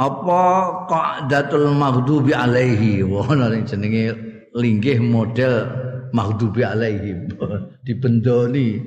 apa 0.00 0.40
kok 0.88 1.08
datul 1.28 1.72
maghdubi 1.72 2.32
alaihi? 2.32 3.04
Wono 3.04 3.48
jenenge 3.64 4.16
linggih 4.56 5.00
model 5.00 5.68
maghdubi 6.12 6.62
alaihi 6.62 7.26
dibendoni. 7.86 8.82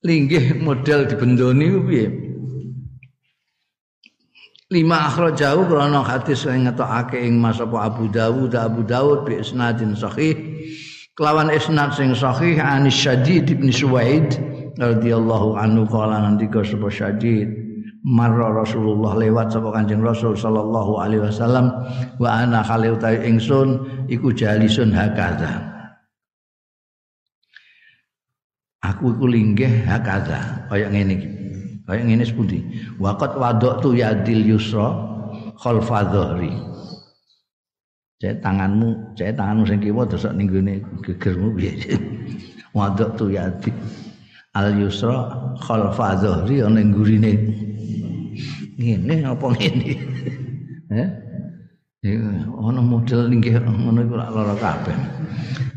Linggih 0.00 0.56
model 0.64 1.04
dibendoni 1.04 1.66
piye? 1.84 2.06
Lima 4.70 5.10
akhrajahu 5.10 5.66
krana 5.66 6.00
hadis 6.06 6.46
sing 6.46 6.62
ngetokake 6.62 7.18
ing 7.18 7.42
Mas 7.42 7.58
Abu 7.58 8.06
Dawud 8.06 8.54
Abu 8.54 8.86
Dawud 8.86 9.26
bi 9.26 9.42
isnadin 9.42 9.98
sahih. 9.98 10.38
Kelawan 11.18 11.50
isnad 11.50 11.90
sing 11.98 12.14
sahih 12.14 12.54
anis 12.62 12.94
Syadid 12.94 13.50
bin 13.50 13.74
Suwaid 13.74 14.30
radhiyallahu 14.78 15.58
anhu 15.58 15.84
kala 15.90 16.22
ngendika 16.22 16.62
sapa 16.62 16.86
Syadid 16.86 17.50
marra 18.06 18.62
Rasulullah 18.62 19.18
lewat 19.18 19.52
sapa 19.52 19.74
Kanjeng 19.74 20.00
Rasul 20.00 20.32
sallallahu 20.38 21.02
alaihi 21.02 21.26
wasallam 21.28 21.74
wa 22.16 22.30
ana 22.30 22.64
khali 22.64 22.94
utawi 22.94 23.26
ingsun 23.26 23.84
iku 24.08 24.32
jalisun 24.32 24.94
hakaza 24.94 25.69
aku 28.80 29.12
iku 29.12 29.24
linggih 29.28 29.84
hakaza 29.84 30.66
kaya 30.72 30.88
ngene 30.88 31.12
iki. 31.16 31.28
Kaya 31.84 32.00
ngene 32.06 32.24
sepundi? 32.24 32.58
Waqat 33.02 33.36
wadatu 33.36 33.92
yadil 33.92 34.56
yusra 34.56 34.94
khalfa 35.60 36.06
dhahri. 36.08 36.52
Cek 38.20 38.44
tanganmu 38.44 39.16
cek 39.16 39.36
tanganmu 39.36 39.64
sing 39.64 39.80
kiwa 39.80 40.04
desok 40.04 40.36
ning 40.36 40.46
gone 40.48 40.74
gegermu 41.04 41.56
piye? 41.56 41.72
Wadatu 42.76 43.32
yadil 43.32 43.74
al 44.54 44.70
yusra 44.76 45.34
khalfa 45.60 46.20
dhahri 46.20 46.62
ana 46.64 46.80
ning 46.80 46.92
gurine. 46.92 47.32
Ngene 48.80 49.14
apa 49.24 49.46
ngene? 49.56 49.92
Eh? 50.90 51.06
Ono 52.50 52.82
model 52.82 53.30
linggih 53.30 53.60
ngono 53.62 54.02
iku 54.02 54.16
lara 54.18 54.56
kabeh. 54.58 54.96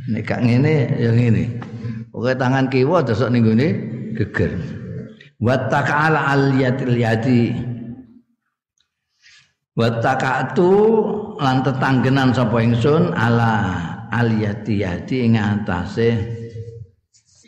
Nek 0.10 0.24
gak 0.26 0.42
ngene 0.42 0.89
ya 0.98 1.12
ngene 1.13 1.44
pokoke 2.13 2.38
tangan 2.38 2.69
kiwa 2.69 3.02
desok 3.02 3.34
ning 3.34 3.41
ngene 3.41 3.67
geger. 4.13 4.54
Wa 5.41 5.58
ta'ala 5.65 6.30
al 6.30 6.54
yadi. 6.54 7.49
Wa 9.73 9.89
ta'atu 9.97 10.69
lan 11.41 11.65
tetanggenan 11.65 12.30
sapa 12.30 12.62
ingsun 12.62 13.17
ala 13.17 13.82
al 14.13 14.30
yati 14.30 14.86
yadi 14.86 15.26
ing 15.26 15.41
atase 15.41 16.13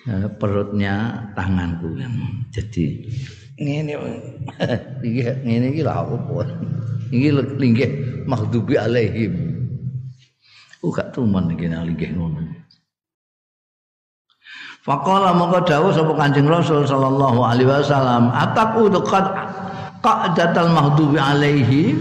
eh, 0.10 0.28
perutnya 0.42 1.30
tanganku. 1.38 2.02
Jadi 2.50 3.06
ngene 3.62 3.94
iki 5.06 5.22
ngene 5.46 5.66
iki 5.70 5.82
lha 5.86 6.02
opo 6.02 6.42
iki 7.14 7.30
linggih 7.62 7.92
maghdubi 8.26 8.82
alaihim. 8.82 9.54
Oh 10.82 10.90
gak 10.90 11.14
tuman 11.14 11.54
iki 11.54 11.70
linggih 11.70 12.18
ngono 12.18 12.65
Faqala 14.86 15.34
maka 15.34 15.66
dawuh 15.66 15.90
sapa 15.90 16.14
Kanjeng 16.14 16.46
Rasul 16.46 16.86
sallallahu 16.86 17.42
alaihi 17.42 17.66
wasallam 17.66 18.30
ataku 18.30 18.86
dekat 18.86 19.26
qadatal 20.06 20.70
maghdubi 20.70 21.18
alaihi? 21.18 21.98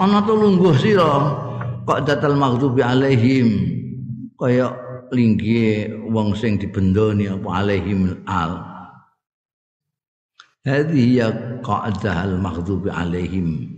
Ana 0.00 0.24
to 0.24 0.32
lungguh 0.32 0.72
sira 0.80 1.12
qadatal 1.84 2.40
maghdubi 2.40 2.80
alaihim? 2.80 3.48
Kaya 4.40 4.72
linggih 5.12 5.92
wong 6.08 6.32
sing 6.32 6.56
dibendoni 6.56 7.28
apa 7.28 7.48
alaihim 7.52 8.24
al. 8.24 8.74
Hadi 10.64 11.20
ya 11.20 11.28
qa'dah 11.60 12.24
al-maghdubi 12.24 12.88
alaihim. 12.88 13.73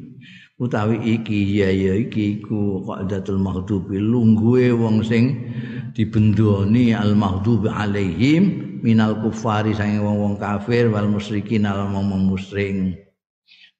Utawi 0.57 0.97
iki 1.21 1.61
ya 1.61 1.69
ya 1.69 1.92
iki 1.92 2.40
iku 2.40 2.81
qa'datul 2.88 3.37
maghdubi 3.37 4.01
lungguhe 4.01 4.73
wong 4.73 5.05
sing 5.05 5.53
dibendoni 5.92 6.97
al-maghdubi 6.97 7.69
alaihim 7.69 8.81
minal 8.81 9.21
kufari 9.21 9.77
sange 9.77 10.01
wong-wong 10.01 10.40
kafir 10.40 10.88
wal 10.88 11.12
musyrikin 11.12 11.69
al 11.69 11.92
wong 11.92 12.09
musyrik. 12.25 13.05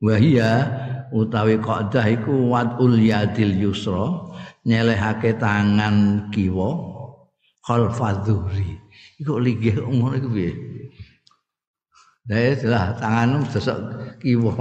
Wa 0.05 0.21
utawi 1.17 1.57
qa'dah 1.65 2.05
iku 2.13 2.53
wadul 2.53 3.01
yadil 3.01 3.57
yusra 3.57 4.37
nyelehake 4.69 5.33
tangan 5.41 6.29
kiwa 6.29 6.77
khalfadhuri. 7.65 8.77
Iku 9.17 9.41
linggih 9.41 9.81
ngono 9.81 10.13
iku 10.13 10.29
piye? 10.29 10.53
Lah 12.69 12.93
tanganmu 13.01 13.49
sesok 13.49 13.81
kiwa. 14.21 14.53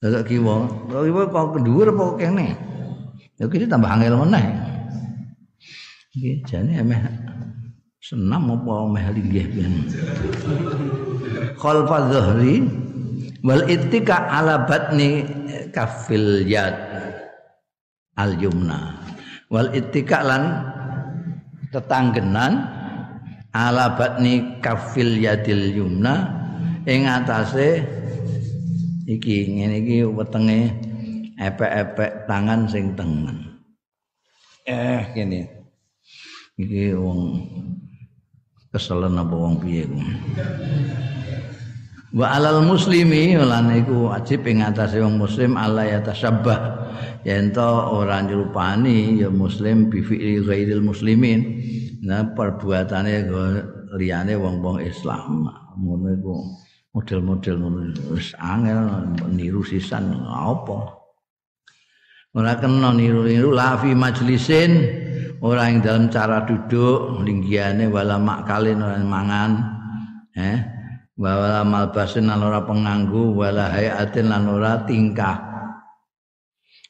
Sesok 0.00 0.22
kiwa. 0.28 0.54
Kiwa 0.92 1.22
kok 1.32 1.56
kendhuwur 1.56 1.88
apa 1.92 2.04
kene? 2.20 2.48
Ya 3.40 3.44
kene 3.48 3.64
tambah 3.64 3.88
angel 3.88 4.16
meneh. 4.20 4.46
Iki 6.16 6.30
jane 6.48 6.72
emeh 6.80 7.00
senam 8.00 8.52
apa 8.52 8.72
emeh 8.88 9.04
linggih 9.16 9.46
pian. 9.52 9.74
Khalfa 11.56 12.12
dhahri 12.12 12.64
wal 13.40 13.64
ittika 13.68 14.28
ala 14.28 14.68
batni 14.68 15.24
kafil 15.72 16.44
yad 16.44 16.76
al 18.16 18.36
yumna 18.40 19.00
wal 19.52 19.68
ittika 19.72 20.24
lan 20.24 20.44
tetanggenan 21.72 22.64
ala 23.56 23.96
batni 23.96 24.60
kafil 24.60 25.16
yadil 25.16 25.72
yumna 25.72 26.32
ing 26.84 27.08
atase 27.08 27.84
iki 29.06 29.54
ngene 29.54 29.80
iki 29.80 29.96
wetenge 30.04 30.74
epek-epek 31.38 32.26
tangan 32.26 32.66
sing 32.66 32.98
tengen. 32.98 33.62
Eh 34.66 35.02
kene 35.14 35.46
iki 36.58 36.92
wong 36.92 37.40
keselen 38.74 39.14
apa 39.16 39.34
wong 39.34 39.62
piye 39.62 39.86
wa 42.16 42.26
alal 42.32 42.64
muslimi 42.64 43.36
lan 43.36 43.68
iku 43.76 44.08
wajib 44.08 44.48
ing 44.48 44.64
atase 44.64 45.04
wong 45.04 45.20
muslim 45.20 45.52
ala 45.54 45.84
ya 45.84 46.00
tasabbah 46.00 46.88
yen 47.26 47.52
to 47.52 47.66
ora 47.92 48.24
nyerupani 48.24 49.20
ya 49.20 49.28
muslim 49.28 49.92
bi 49.92 50.00
fi'li 50.00 50.40
ghairil 50.46 50.80
muslimin. 50.80 51.60
Nah 52.06 52.22
perbuatane 52.38 53.26
liyane 53.98 54.38
wong-wong 54.38 54.78
Islam. 54.80 55.50
Ngono 55.74 56.06
iku 56.14 56.34
model-model 56.96 57.60
wis 58.16 58.32
angel 58.40 59.04
niru 59.28 59.60
sisan 59.60 60.16
apa? 60.24 60.96
Ora 62.32 62.56
kena 62.56 62.96
niru-niru 62.96 63.52
la 63.52 63.76
fi 63.76 63.92
majlisin. 63.92 65.04
Ora 65.44 65.68
ing 65.68 65.84
dalam 65.84 66.08
cara 66.08 66.48
duduk 66.48 67.20
linggiane 67.20 67.92
wala 67.92 68.16
makalin 68.16 68.80
ora 68.80 68.96
mangan 68.96 69.52
eh 70.32 70.56
wala 71.20 71.60
malbasin 71.60 72.32
lan 72.32 72.40
ora 72.40 72.64
penganggu 72.64 73.36
wala 73.36 73.68
hayatin 73.68 74.32
lan 74.32 74.48
ora 74.48 74.80
tingkah. 74.88 75.44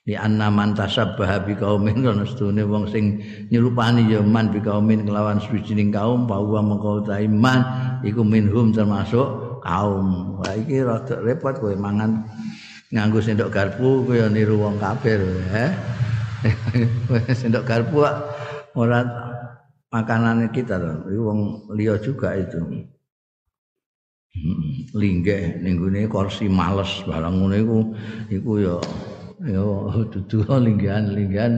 Di 0.07 0.15
anna 0.15 0.47
man 0.55 0.79
tasabbaha 0.79 1.43
bi 1.43 1.59
qaumin 1.59 2.07
kana 2.07 2.23
setune 2.23 2.63
wong 2.63 2.87
sing 2.87 3.19
nyerupani 3.51 4.07
ya 4.07 4.23
man 4.23 4.55
bi 4.55 4.63
qaumin 4.63 5.03
kelawan 5.03 5.43
suwijining 5.43 5.91
kaum 5.91 6.31
bahwa 6.31 6.63
mengko 6.63 7.03
iman 7.11 7.59
iku 8.07 8.23
minhum 8.23 8.71
termasuk 8.71 9.46
kaum 9.67 10.39
wah 10.39 10.55
iki 10.55 10.87
rada 10.87 11.19
repot 11.19 11.59
kowe 11.59 11.75
mangan 11.75 12.23
nganggo 12.95 13.19
sendok 13.19 13.51
garpu 13.51 14.07
kowe 14.07 14.31
niru 14.31 14.63
wong 14.63 14.79
kafir 14.79 15.19
eh 15.51 15.75
sendok 17.43 17.67
garpu 17.67 18.07
ora 18.79 19.01
makanan 19.91 20.53
kita 20.53 20.77
to. 20.77 20.93
Wong 21.23 21.71
liya 21.73 21.97
juga 22.03 22.37
itu. 22.37 22.61
Linggih 24.93 25.65
ning 25.65 25.81
kursi 26.13 26.45
males 26.45 27.01
barang 27.09 27.41
ngono 27.41 27.57
iku 27.57 27.79
iku 28.29 28.53
ya 28.61 28.77
yo 29.49 29.89
dudu 30.13 30.45
linggihan-linggihan. 30.67 31.57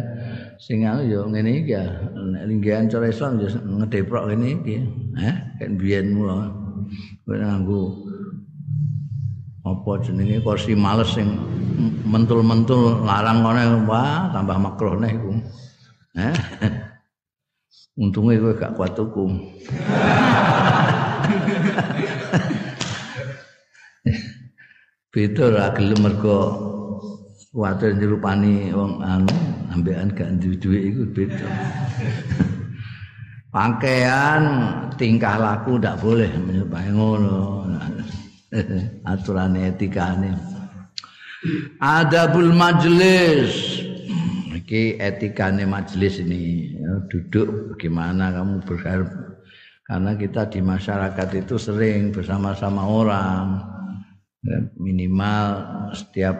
Sing 0.62 0.86
anu 0.86 1.06
yo 1.06 1.26
ngene 1.26 1.62
iki 1.62 1.74
ya 1.74 1.86
nek 2.14 2.44
linggihan 2.46 2.86
cara 2.86 3.10
Islam 3.10 3.42
yo 3.42 3.48
ngedeprok 3.50 4.30
ngene 4.30 4.46
iki 4.62 4.76
eh 5.18 5.36
kan 5.58 5.74
biyen 5.74 6.14
nganggo 7.24 8.04
apa 9.64 9.90
jenenge? 10.04 10.40
Kursi 10.40 10.72
males 10.72 11.12
sing 11.12 11.28
mentul-mentul 12.08 13.04
larang 13.04 13.44
ngene 13.44 13.84
wah 13.84 14.32
tambah 14.32 14.56
makruh 14.56 14.96
neh 14.96 15.12
iku. 15.12 15.32
Eh 16.18 16.34
untunge 17.98 18.38
kowe 18.38 18.54
gak 18.54 18.78
kuat 18.78 18.94
tuku 18.94 19.26
Beda 25.10 25.50
ra 25.50 25.74
gelem 25.74 25.98
mergo 26.06 26.38
kuwatir 27.50 27.98
nyerupani 27.98 28.70
wong 28.70 29.02
anu 29.02 29.34
ambekan 29.74 30.14
gak 30.14 30.30
duwe 30.38 30.78
iku 30.78 31.02
beda. 31.10 31.48
Pakaian 33.58 34.70
tingkah 34.94 35.34
laku 35.34 35.82
ndak 35.82 35.98
boleh 35.98 36.30
menyerupai 36.30 36.94
ngono. 36.94 37.66
Aturan 39.10 39.58
etikane. 39.58 40.30
Adabul 41.82 42.54
majlis. 42.54 43.82
Iki 44.54 45.02
etikane 45.02 45.66
majlis 45.66 46.22
ini. 46.22 46.70
Ya, 46.78 47.02
duduk 47.10 47.74
bagaimana 47.74 48.30
kamu 48.30 48.62
berharap 48.62 49.10
karena 49.90 50.14
kita 50.14 50.46
di 50.54 50.62
masyarakat 50.62 51.28
itu 51.42 51.58
sering 51.58 52.14
bersama-sama 52.14 52.86
orang 52.86 53.58
ya, 54.46 54.70
minimal 54.78 55.46
setiap 55.98 56.38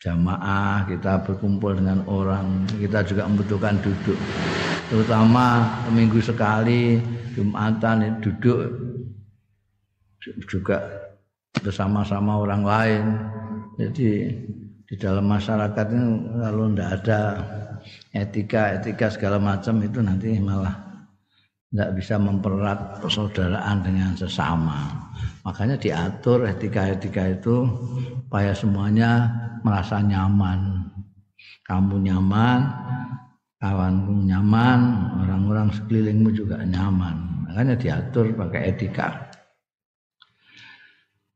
jamaah 0.00 0.88
kita 0.88 1.20
berkumpul 1.22 1.76
dengan 1.76 2.00
orang 2.08 2.64
kita 2.80 3.04
juga 3.04 3.28
membutuhkan 3.28 3.76
duduk 3.84 4.16
terutama 4.88 5.68
minggu 5.92 6.18
sekali 6.24 6.96
jumatan 7.36 8.16
duduk 8.24 8.72
juga 10.48 10.80
bersama-sama 11.60 12.40
orang 12.40 12.62
lain 12.64 13.04
jadi 13.76 14.10
di 14.90 14.94
dalam 14.98 15.28
masyarakat 15.28 15.86
ini 15.94 16.04
kalau 16.42 16.66
tidak 16.72 16.90
ada 16.98 17.20
etika 18.10 18.62
etika 18.80 19.06
segala 19.12 19.38
macam 19.38 19.78
itu 19.84 20.02
nanti 20.02 20.34
malah 20.40 20.90
tidak 21.70 21.90
bisa 21.94 22.18
mempererat 22.18 22.98
persaudaraan 22.98 23.78
dengan 23.86 24.10
sesama. 24.18 24.90
Makanya 25.40 25.80
diatur 25.80 26.44
etika-etika 26.44 27.32
itu 27.32 27.64
supaya 28.26 28.52
semuanya 28.52 29.30
merasa 29.64 30.00
nyaman. 30.04 30.84
Kamu 31.64 32.02
nyaman, 32.02 32.60
kawanmu 33.62 34.26
nyaman, 34.28 34.80
orang-orang 35.24 35.68
sekelilingmu 35.72 36.30
juga 36.36 36.60
nyaman. 36.66 37.48
Makanya 37.48 37.74
diatur 37.78 38.36
pakai 38.36 38.74
etika. 38.74 39.30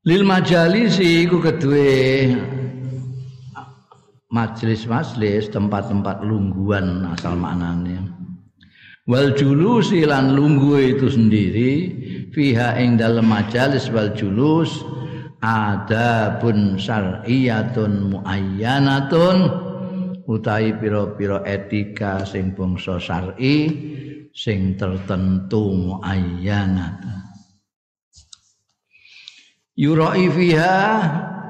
Lil 0.05 0.21
majalisi 0.21 1.25
iku 1.25 1.41
kedue 1.41 2.29
majelis-majelis 4.29 5.49
tempat-tempat 5.49 6.27
lungguan 6.27 7.07
asal 7.15 7.39
maknanya 7.39 8.03
wal 9.07 9.31
julusi 9.37 10.03
lan 10.03 10.35
lunggu 10.35 10.75
itu 10.81 11.07
sendiri 11.07 11.71
fiha 12.35 12.75
ing 12.83 12.99
dalam 12.99 13.31
majalis 13.31 13.87
wal 13.95 14.11
julus 14.13 14.83
adabun 15.39 16.75
syar'iyatun 16.75 18.11
muayyanatun 18.11 19.37
utahi 20.27 20.75
pira-pira 20.77 21.47
etika 21.47 22.27
sing 22.27 22.53
bangsa 22.53 22.99
syar'i 22.99 23.71
sing 24.35 24.75
tertentu 24.75 25.71
muayyanat. 25.79 26.99
Yurai 29.79 30.27
fiha 30.31 30.79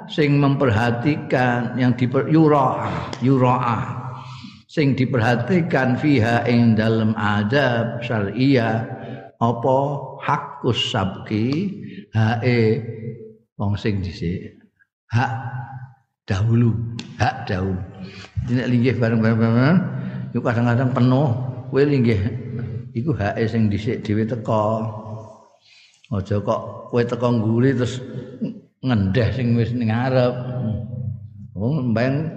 sing 0.08 0.36
memperhatikan 0.36 1.80
yang 1.80 1.96
diper 1.96 2.28
yura 2.28 2.88
yura 3.24 3.56
sing 4.68 4.92
diperhatikan 4.98 5.96
fiha 5.96 6.44
ing 6.48 6.76
dalam 6.76 7.16
adab 7.16 8.00
syariah 8.04 8.84
apa 9.40 9.80
hakus 10.24 10.90
sabki 10.92 11.68
hae 12.16 12.80
wong 13.60 13.76
sing 13.76 14.00
dhisik. 14.00 14.56
Hak 15.12 15.30
dahulu 16.24 16.72
hak 17.20 17.44
dahulu 17.44 17.76
nek 18.48 18.68
linggih 18.68 18.96
bareng-bareng 18.96 19.76
iku 20.32 20.40
kadang-kadang 20.40 20.90
penuh. 20.96 21.30
Kowe 21.68 21.82
linggih 21.82 22.20
iku 22.94 23.10
hake 23.18 23.50
sing 23.50 23.66
dhisik 23.66 24.06
dhewe 24.06 24.22
teko 24.22 24.86
aja 26.14 26.38
kok 26.38 26.60
kowe 26.94 27.02
teko 27.02 27.26
ngguri 27.34 27.74
terus 27.74 27.98
ngendeh 28.84 29.28
sing 29.34 29.58
wis 29.58 29.74
ning 29.74 29.90
oh, 31.58 31.82
mbeng 31.90 32.30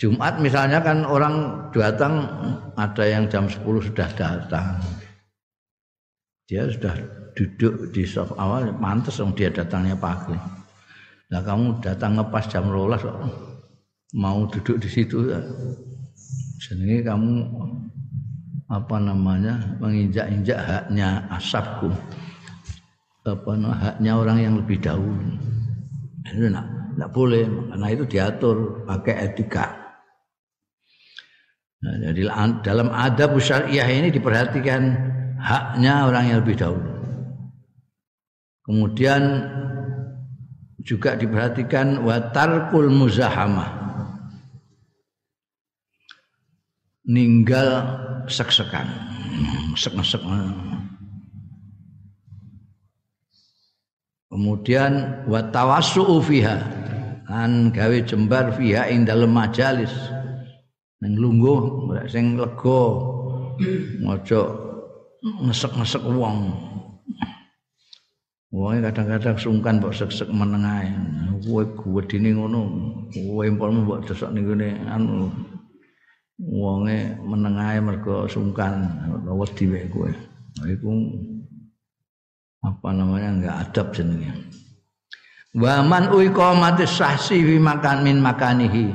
Jumat 0.00 0.40
misalnya 0.40 0.80
kan 0.80 1.04
orang 1.04 1.68
datang 1.76 2.24
ada 2.80 3.04
yang 3.04 3.28
jam 3.28 3.44
10 3.44 3.60
sudah 3.92 4.08
datang. 4.16 4.80
Dia 6.50 6.66
sudah 6.66 6.98
duduk 7.38 7.94
di 7.94 8.02
sofa 8.02 8.34
awal 8.34 8.74
mantas 8.74 9.22
dong 9.22 9.38
dia 9.38 9.54
datangnya 9.54 9.94
pagi. 9.94 10.34
Nah 11.30 11.46
kamu 11.46 11.78
datang 11.78 12.18
ngepas 12.18 12.50
jam 12.50 12.66
rolas 12.66 13.06
mau 14.18 14.50
duduk 14.50 14.82
di 14.82 14.90
situ 14.90 15.30
ya. 15.30 15.38
Jadi 16.58 17.06
kamu 17.06 17.46
apa 18.66 18.96
namanya 18.98 19.78
menginjak-injak 19.78 20.58
haknya 20.58 21.22
asapku. 21.30 21.94
apa 23.20 23.52
haknya 23.54 24.18
orang 24.18 24.38
yang 24.42 24.54
lebih 24.58 24.82
dahulu. 24.82 25.38
Itu 26.26 26.50
enggak, 26.50 26.66
enggak 26.98 27.10
boleh 27.14 27.46
karena 27.46 27.86
itu 27.94 28.04
diatur 28.10 28.56
pakai 28.90 29.14
etika. 29.30 29.66
Nah, 31.84 31.94
jadi 32.10 32.26
dalam 32.64 32.88
adab 32.90 33.38
syariah 33.38 33.86
ini 33.86 34.08
diperhatikan 34.10 34.82
haknya 35.40 36.06
orang 36.06 36.24
yang 36.28 36.38
lebih 36.44 36.56
dahulu. 36.60 36.92
Kemudian 38.68 39.22
juga 40.84 41.16
diperhatikan 41.16 42.04
watarkul 42.06 42.92
muzahamah. 42.92 43.80
Ninggal 47.08 47.68
sek-sekan. 48.30 48.86
Sek-sek. 49.74 50.22
Kemudian 54.30 55.26
watawassu 55.26 56.22
fiha. 56.22 56.62
Kan 57.26 57.74
gawe 57.74 57.98
jembar 58.06 58.54
fiha 58.54 58.86
ing 58.92 59.02
dalam 59.02 59.34
majalis. 59.34 59.90
Nang 61.02 61.18
lungguh 61.18 61.90
sing 62.06 62.38
lega. 62.38 62.84
Ngojo 64.00 64.69
ngesek-ngesek 65.22 66.04
wong. 66.04 66.38
Wong 68.50 68.82
kadang-kadang 68.82 69.38
sungkan 69.38 69.78
mbok 69.78 69.94
sek-sek 69.94 70.26
menengae. 70.32 70.90
Kowe 71.46 71.62
gedine 72.02 72.34
ngono. 72.34 72.60
Kowe 73.14 73.46
empolmu 73.46 73.86
mbok 73.86 74.10
desok 74.10 74.34
ning 74.34 74.50
ngene 74.50 74.68
anu. 74.90 75.30
Wonge 76.40 77.20
menengae 77.22 77.78
mergo 77.78 78.26
sungkan 78.26 78.90
wedi 79.28 79.64
wae 79.70 79.86
kowe. 79.92 80.10
Iku 80.66 80.90
apa 82.66 82.88
namanya 82.90 83.28
enggak 83.32 83.56
adab 83.70 83.86
jenenge. 83.94 84.34
Wa 85.54 85.86
man 85.86 86.10
uiqamati 86.10 86.90
sahsi 86.90 87.38
fi 87.46 87.56
makan 87.62 88.02
min 88.02 88.18
makanihi. 88.18 88.90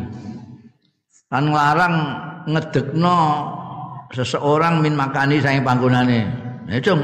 Kan 1.32 1.48
nglarang 1.48 1.96
ngedekno 2.52 3.18
seseorang 4.14 4.84
min 4.84 4.94
makani 4.94 5.42
saking 5.42 5.66
panggonane. 5.66 6.28
Cung. 6.82 7.02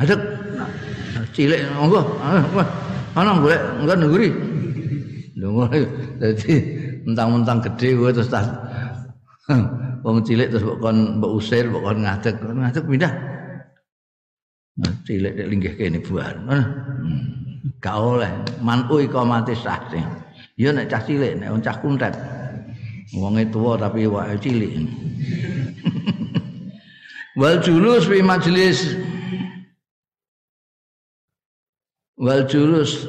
Adek 0.00 0.20
cilik 1.36 1.60
monggo. 1.76 2.02
Ana 3.16 3.40
golek 3.40 3.62
enggak 3.80 3.96
ngguri 3.96 4.28
lho 5.36 5.68
dadi 6.20 6.52
mentang-mentang 7.04 7.64
gede 7.64 7.96
kowe 7.96 8.12
terus 8.12 8.28
tas 8.28 8.48
wong 10.04 10.20
cilik 10.24 10.48
terus 10.52 10.64
kok 10.64 10.80
kon 10.80 11.20
mbok 11.20 11.32
usir 11.36 11.64
mbok 11.68 11.82
kon 11.84 11.98
ngadeg. 12.04 12.34
Ngadeg 12.40 12.84
pindah? 12.84 13.12
Cilik 15.08 15.32
nek 15.32 15.48
linggih 15.48 15.74
kene 15.80 15.98
buar 16.04 16.36
hmm. 16.36 16.64
gak 17.80 17.96
oleh. 17.96 18.32
Manu 18.60 19.00
iqamati 19.00 19.56
sah 19.56 19.80
ya 20.60 20.70
nek 20.72 20.92
cah 20.92 21.00
cilik 21.00 21.40
nek 21.40 21.56
cah 21.64 21.76
kuntet 21.80 22.12
wonge 23.14 23.46
tuwa 23.54 23.78
tapi 23.78 24.10
wae 24.10 24.34
cilik. 24.42 24.72
Wal 27.38 27.60
julus 27.60 28.08
fi 28.08 28.24
majlis. 28.24 28.96
Wal 32.16 32.48
jurus 32.48 33.04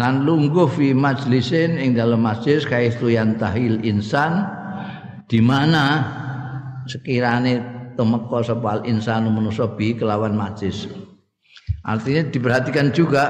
lan 0.00 0.24
lungguh 0.24 0.64
fi 0.72 0.96
majlisin 0.96 1.76
ing 1.76 1.92
dalam 1.92 2.24
majlis 2.24 2.64
kaitu 2.64 3.12
tahil 3.36 3.84
insan 3.84 4.48
di 5.28 5.44
mana 5.44 6.08
sekirane 6.88 7.60
temeka 8.00 8.40
sapa 8.40 8.80
insan 8.88 9.28
manusa 9.28 9.68
bi 9.76 9.92
kelawan 9.92 10.32
majlis. 10.32 10.88
Artinya 11.84 12.32
diperhatikan 12.32 12.96
juga 12.96 13.28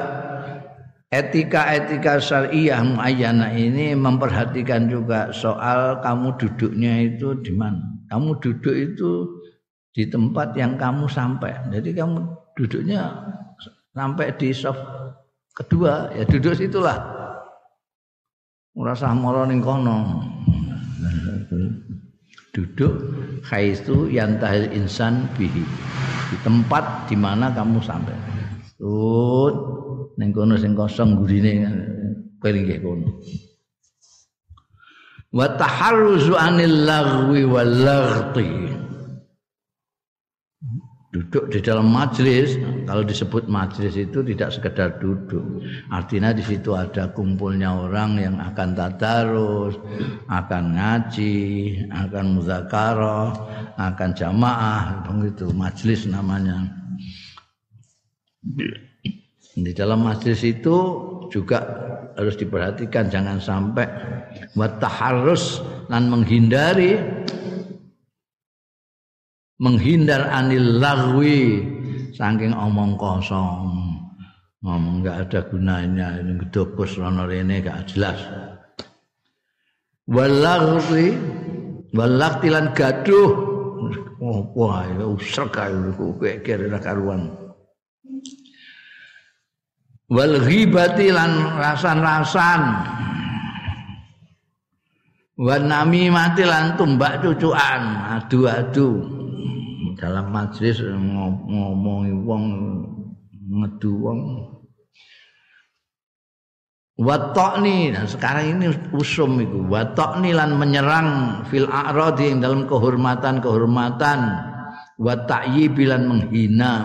etika-etika 1.11 2.23
syariah 2.23 2.79
muayyana 2.87 3.51
ini 3.51 3.99
memperhatikan 3.99 4.87
juga 4.87 5.35
soal 5.35 5.99
kamu 6.07 6.39
duduknya 6.39 7.11
itu 7.11 7.35
di 7.43 7.51
mana. 7.51 7.83
Kamu 8.07 8.39
duduk 8.39 8.75
itu 8.75 9.43
di 9.91 10.07
tempat 10.07 10.55
yang 10.55 10.79
kamu 10.79 11.11
sampai. 11.11 11.51
Jadi 11.75 11.91
kamu 11.99 12.23
duduknya 12.55 13.11
sampai 13.91 14.31
di 14.39 14.55
soft 14.55 14.83
kedua 15.55 16.15
ya 16.15 16.23
duduk 16.27 16.55
situlah. 16.55 16.99
Merasa 18.79 19.11
moro 19.11 19.43
ning 19.51 19.59
kono. 19.59 20.23
Duduk 22.55 22.95
khaitu 23.47 24.11
yantahil 24.11 24.71
insan 24.75 25.27
bihi. 25.35 25.63
Di 26.31 26.37
tempat 26.47 27.11
di 27.11 27.19
mana 27.19 27.51
kamu 27.51 27.83
sampai. 27.83 28.15
Tut 28.79 29.80
ning 30.21 30.37
kono 30.37 30.61
sing 30.61 30.77
kosong 30.77 31.17
gurine 31.17 31.65
kelinggih 32.45 32.85
kono. 32.85 33.09
Wa 35.33 35.57
taharruzu 35.57 36.37
anil 36.37 36.85
lagwi 36.85 37.49
wal 37.49 37.73
duduk 41.11 41.51
di 41.51 41.59
dalam 41.59 41.91
majelis 41.91 42.55
kalau 42.87 43.03
disebut 43.03 43.51
majelis 43.51 43.99
itu 43.99 44.23
tidak 44.23 44.55
sekedar 44.55 44.95
duduk. 45.03 45.43
Artinya 45.91 46.31
di 46.31 46.45
situ 46.45 46.71
ada 46.77 47.11
kumpulnya 47.11 47.75
orang 47.75 48.15
yang 48.21 48.37
akan 48.39 48.79
tadarus 48.79 49.75
akan 50.31 50.65
ngaji 50.79 51.39
akan 51.91 52.25
muzakarah 52.39 53.35
akan 53.75 54.11
jamaah 54.15 55.03
begitu 55.03 55.51
majelis 55.51 56.07
namanya 56.07 56.71
di 59.59 59.73
dalam 59.75 60.07
majelis 60.07 60.47
itu 60.47 60.77
juga 61.31 61.59
harus 62.15 62.35
diperhatikan 62.39 63.11
jangan 63.11 63.39
sampai 63.39 63.87
harus 64.87 65.63
dan 65.91 66.11
menghindari 66.11 66.99
menghindar 69.61 70.31
anil 70.31 70.79
lagwi 70.79 71.67
saking 72.15 72.55
omong 72.55 72.95
kosong 72.97 73.91
ngomong 74.61 75.01
nggak 75.01 75.17
ada 75.29 75.41
gunanya 75.49 76.21
ini 76.21 76.37
gedobos 76.45 77.01
rono 77.01 77.25
rene 77.25 77.65
gak 77.65 77.89
jelas 77.89 78.21
walagwi 80.05 81.17
walaktilan 81.97 82.77
gaduh 82.77 83.33
oh 84.21 84.41
wah 84.53 84.85
usrek 85.09 85.57
ae 85.57 85.73
kowe 85.97 86.33
kira 86.45 86.77
karuan 86.77 87.33
wal 90.11 90.43
ghibati 90.43 91.15
lan 91.15 91.57
rasan-rasan. 91.57 92.63
Wan 95.41 95.73
mati 96.13 96.45
lan 96.45 96.77
tumbak 96.77 97.25
cucuan 97.25 97.83
adu-adu. 98.21 99.01
Dalam 99.97 100.29
majlis 100.29 100.85
ngomongi 100.85 102.13
wong 102.13 102.45
ngedu 103.49 103.93
wong. 104.05 104.21
Watokni. 107.01 107.97
Nah 107.97 108.05
sekarang 108.05 108.61
ini 108.61 108.69
usum 108.93 109.41
itu 109.41 109.65
watokni 109.73 110.37
lan 110.37 110.61
menyerang 110.61 111.41
fil 111.49 111.65
a'radi 111.65 112.37
yang 112.37 112.45
dalam 112.45 112.69
kehormatan 112.69 113.41
kehormatan 113.41 114.21
watakyi 115.01 115.73
bilan 115.73 116.05
menghina. 116.05 116.85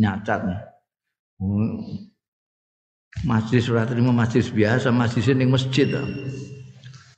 Nyacat 0.00 0.40
masjid 3.26 3.58
surat 3.62 3.90
terima 3.90 4.14
masjid 4.14 4.44
biasa 4.44 4.94
masjid 4.94 5.34
ini 5.34 5.46
masjid 5.48 5.90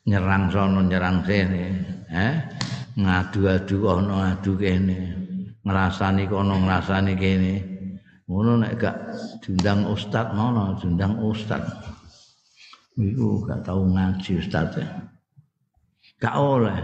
nyerang 0.09 0.49
sono 0.49 0.81
nyerang 0.85 1.25
sini 1.25 1.65
eh? 2.11 2.35
Ngadu-adu 2.99 3.77
kono 3.81 4.17
adu 4.19 4.59
kene. 4.59 5.15
Ngrasani 5.63 6.27
kono 6.27 6.55
ngrasani 6.59 7.15
kene. 7.15 7.55
Ngono 8.27 8.63
nek 8.63 8.73
gak 8.79 8.97
diundang 9.43 9.91
ustaz 9.91 10.31
ngono 10.35 10.79
diundang 10.79 11.19
ustaz 11.19 11.63
iku 12.95 13.43
gak 13.49 13.67
tau 13.67 13.83
ngaji 13.87 14.33
ustaz 14.39 14.77
ya. 14.79 14.87
gak 16.21 16.37
oleh. 16.37 16.79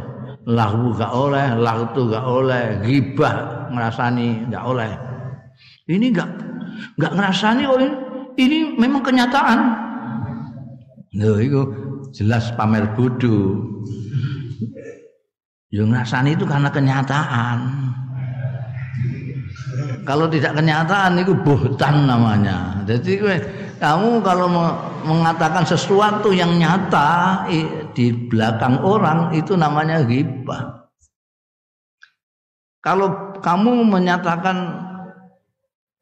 Lahu 0.46 0.94
gak 0.94 1.12
oleh 1.12 1.46
tu 1.90 2.02
gak 2.06 2.26
oleh 2.26 2.64
ghibah 2.86 3.68
ngrasani 3.74 4.46
gak 4.50 4.64
oleh. 4.64 4.90
Ini 5.86 6.06
gak 6.14 6.30
gak 6.98 7.12
ngrasani 7.14 7.62
kok 7.66 7.78
ini, 7.78 7.88
ini 8.38 8.76
memang 8.78 9.02
kenyataan 9.02 9.84
Loh, 11.16 11.40
itu 11.40 11.60
jelas 12.12 12.52
pamer 12.56 12.92
bodoh 12.92 13.76
Ya 15.74 15.82
ngrasani 15.82 16.38
itu 16.38 16.46
karena 16.46 16.70
kenyataan. 16.70 17.58
Kalau 20.06 20.30
tidak 20.30 20.54
kenyataan 20.54 21.18
itu 21.18 21.34
buhtan 21.34 22.06
namanya. 22.06 22.86
Jadi 22.86 23.18
kamu 23.82 24.22
kalau 24.22 24.46
mengatakan 25.02 25.66
sesuatu 25.66 26.30
yang 26.30 26.54
nyata 26.54 27.44
di 27.92 28.14
belakang 28.30 28.78
orang 28.86 29.34
itu 29.34 29.58
namanya 29.58 30.06
ghibah. 30.06 30.86
Kalau 32.78 33.34
kamu 33.42 33.82
menyatakan 33.82 34.85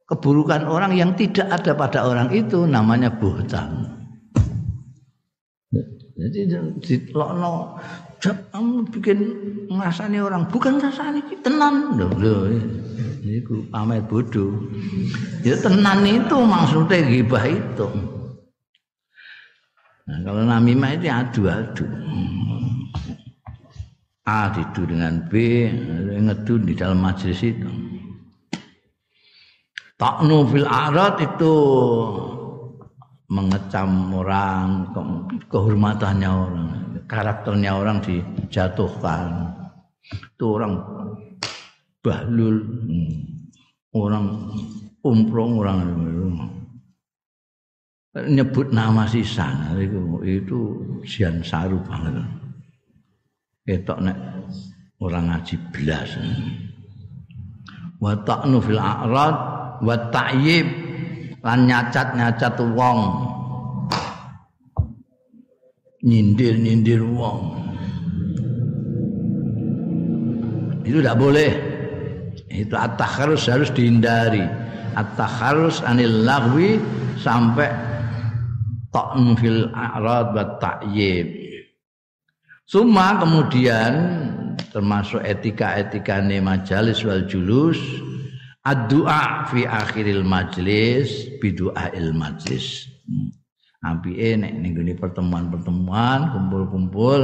keburukan 0.05 0.69
orang 0.69 0.93
yang 0.93 1.17
tidak 1.17 1.49
ada 1.49 1.73
pada 1.73 2.05
orang 2.05 2.29
itu 2.33 2.69
namanya 2.69 3.09
buhtan. 3.09 3.95
Jadi 6.15 6.47
dilokno 6.79 7.77
kamu 8.23 8.89
bikin 8.89 9.19
ngrasani 9.69 10.23
orang. 10.23 10.47
Bukan 10.49 10.79
rasani 10.79 11.21
tenan. 11.43 11.99
Lho 11.99 12.09
lho 12.17 12.37
iku 13.25 13.65
pamer 13.73 14.05
bodoh 14.05 14.69
ya 15.41 15.57
tenan 15.57 16.05
itu 16.05 16.37
maksudnya 16.39 17.03
gibah 17.09 17.45
itu. 17.49 17.89
Nah, 20.05 20.19
kalau 20.21 20.45
namimah 20.45 21.01
itu 21.01 21.09
adu-adu. 21.09 21.89
A 24.25 24.49
didu 24.53 24.89
dengan 24.89 25.21
B 25.29 25.69
ngedu 26.17 26.57
di 26.65 26.73
dalam 26.73 27.05
majelis 27.05 27.45
itu 27.45 27.69
taknu 30.01 30.47
fil 30.51 30.67
arat 30.67 31.17
itu 31.23 31.55
mengecam 33.31 34.13
orang 34.15 34.93
kehormatannya 35.49 36.31
orang 36.31 36.69
karakternya 37.09 37.71
orang 37.77 37.99
dijatuhkan. 38.05 39.51
Itu 40.05 40.61
orang 40.61 40.73
bahlul 42.05 42.57
hmm. 42.61 43.13
orang 43.97 44.53
umprong 45.01 45.53
orang 45.65 45.79
nyebut 48.15 48.71
nama 48.71 49.09
sisan 49.11 49.75
itu 49.81 50.01
itu 50.23 50.59
sian 51.03 51.41
saru 51.43 51.81
banget. 51.83 52.15
Ketok 53.65 53.99
nek 54.05 54.19
orang 55.01 55.33
ngaji 55.33 55.57
belas. 55.73 56.11
Wa 57.99 58.13
ta'nu 58.21 58.61
fil 58.61 58.77
a'rad 58.77 59.54
wa 59.85 59.97
ta'yib 60.09 60.67
lan 61.45 61.69
nyacat-nyacat 61.69 62.57
wong. 62.73 63.01
Nyindir-nyindir 66.05 67.05
wong. 67.05 67.41
Itu 70.85 71.01
tidak 71.01 71.17
boleh. 71.17 71.53
Itu 72.49 72.77
at-takharus 72.77 73.49
harus 73.49 73.69
dihindari. 73.73 74.45
At-takharus 74.97 75.81
anil 75.85 76.25
lagwi 76.25 76.81
sampai 77.21 77.69
ta'n 78.95 79.35
fil 79.35 79.67
a'rad 79.75 80.31
wa 80.31 80.45
ta'yib 80.63 81.27
Suma 82.65 83.21
kemudian 83.21 83.93
termasuk 84.73 85.21
etika-etika 85.21 86.25
majalis 86.41 87.05
wal 87.05 87.29
julus 87.29 87.77
ad-du'a 88.65 89.45
fi 89.53 89.69
akhiril 89.69 90.25
majlis 90.25 91.37
bidu'ail 91.39 92.17
majlis. 92.17 92.89
Apike 93.85 94.41
nek 94.41 94.53
ning 94.65 94.73
pertemuan-pertemuan, 94.97 96.33
kumpul-kumpul 96.33 97.21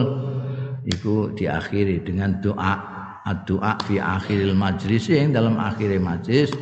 iku 0.85 1.33
diakhiri 1.33 2.05
dengan 2.05 2.37
doa 2.45 2.77
ad-du'a 3.25 3.81
fi 3.89 3.97
akhiril 3.97 4.53
majlis 4.53 5.09
yang 5.09 5.33
dalam 5.33 5.57
akhir 5.57 5.97
majlis 5.97 6.53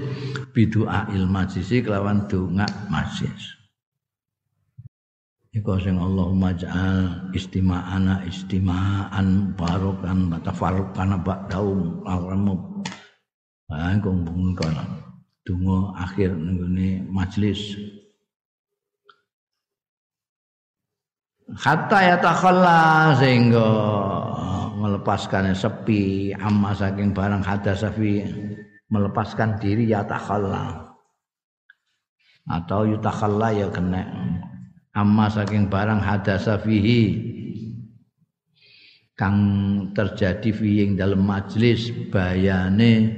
bidu'ail 0.54 1.26
majlis 1.26 1.70
kelawan 1.82 2.30
donga 2.30 2.66
majlis. 2.86 3.58
Iku 5.48 5.80
sing 5.82 5.98
Allahumma 5.98 6.54
ja'al 6.54 7.34
istima'ana 7.34 8.22
istima'an 8.30 9.58
barokan 9.58 10.30
batafarukan 10.30 11.18
ba'daum 11.26 12.06
awramu 12.06 12.84
Angkung 13.68 14.24
bungun 14.24 14.56
kono. 14.56 14.84
Dungo 15.44 15.92
akhir 15.92 16.32
nenggone 16.32 17.04
majlis. 17.08 17.76
Hatta 21.48 21.98
ya 22.04 22.16
takhalla 22.20 23.12
sehingga 23.16 23.68
melepaskan 24.78 25.56
sepi 25.56 26.32
amma 26.36 26.76
saking 26.76 27.16
barang 27.16 27.40
hadasafi 27.40 28.24
melepaskan 28.88 29.56
diri 29.56 29.88
ya 29.88 30.04
takhalla 30.04 30.92
atau 32.48 32.88
yutakhalla 32.88 33.52
ya 33.52 33.68
kena 33.68 34.04
amma 34.96 35.28
saking 35.28 35.68
barang 35.68 36.00
hadasafihi 36.00 37.00
kang 39.18 39.38
terjadi 39.98 40.54
fi 40.54 40.86
ing 40.86 40.94
dalam 40.94 41.26
majlis 41.26 41.90
bayane 42.06 43.10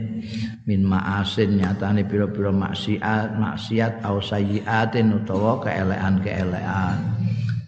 min 0.65 0.81
ma'asin 0.81 1.61
nyatane 1.61 2.09
pira-pira 2.09 2.49
maksiat 2.49 3.37
maksiat 3.37 4.01
au 4.09 4.17
sayyiatin 4.17 5.13
utawa 5.13 5.61
keelean-keelean 5.61 6.97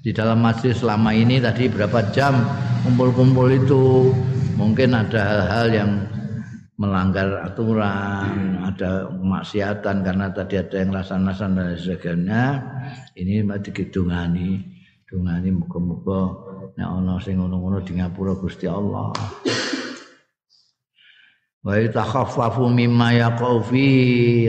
di 0.01 0.17
dalam 0.17 0.41
masjid 0.41 0.73
selama 0.73 1.13
ini 1.13 1.45
tadi 1.45 1.69
berapa 1.69 2.09
jam 2.17 2.41
kumpul-kumpul 2.89 3.53
itu 3.53 4.11
mungkin 4.57 4.97
ada 4.97 5.21
hal-hal 5.21 5.69
yang 5.69 5.93
melanggar 6.81 7.47
aturan, 7.47 8.59
ada 8.67 9.07
maksiatan 9.13 10.03
karena 10.03 10.35
tadi 10.35 10.59
ada 10.59 10.83
yang 10.83 10.91
lasan-lasan 10.91 11.55
dan 11.55 11.79
sebagainya. 11.79 12.45
Ini 13.15 13.47
mati 13.47 13.71
kidungani, 13.71 14.59
dungani 15.07 15.55
muga-muga 15.55 16.52
nek 16.77 16.89
ana 16.89 17.21
sing 17.21 17.37
ngono-ngono 17.37 17.85
di 17.85 17.93
ngapura 18.01 18.33
Gusti 18.37 18.65
Allah. 18.65 19.13
Wa 21.63 21.79
takhaffafu 21.79 22.67
mimma 22.67 23.15
yaqau 23.15 23.63
fi 23.63 23.87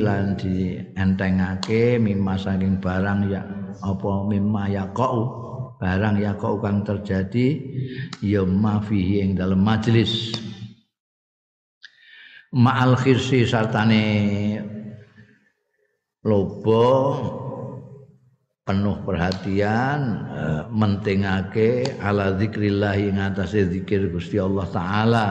lan 0.01 0.33
dientengake 0.33 2.01
mimma 2.01 2.41
saking 2.41 2.81
barang 2.81 3.29
ya 3.29 3.45
apa 3.85 4.11
mimma 4.25 4.65
yaqau 4.73 5.17
barang 5.77 6.17
yaqau 6.17 6.57
kang 6.57 6.81
terjadi 6.81 7.61
ya 8.23 8.41
ma 8.47 8.81
fihi 8.81 9.21
ing 9.21 9.31
dalam 9.37 9.61
majelis. 9.61 10.33
Ma'al 12.53 12.97
khirsi 12.97 13.45
sartane 13.45 14.05
lobo 16.25 16.85
penuh 18.63 18.95
perhatian 19.03 20.23
uh, 20.31 20.63
mentingake 20.71 21.99
ala 21.99 22.39
zikrillah 22.39 22.95
ing 22.95 23.19
atase 23.19 23.67
zikir 23.67 24.07
Gusti 24.07 24.39
Allah 24.39 24.63
taala. 24.71 25.27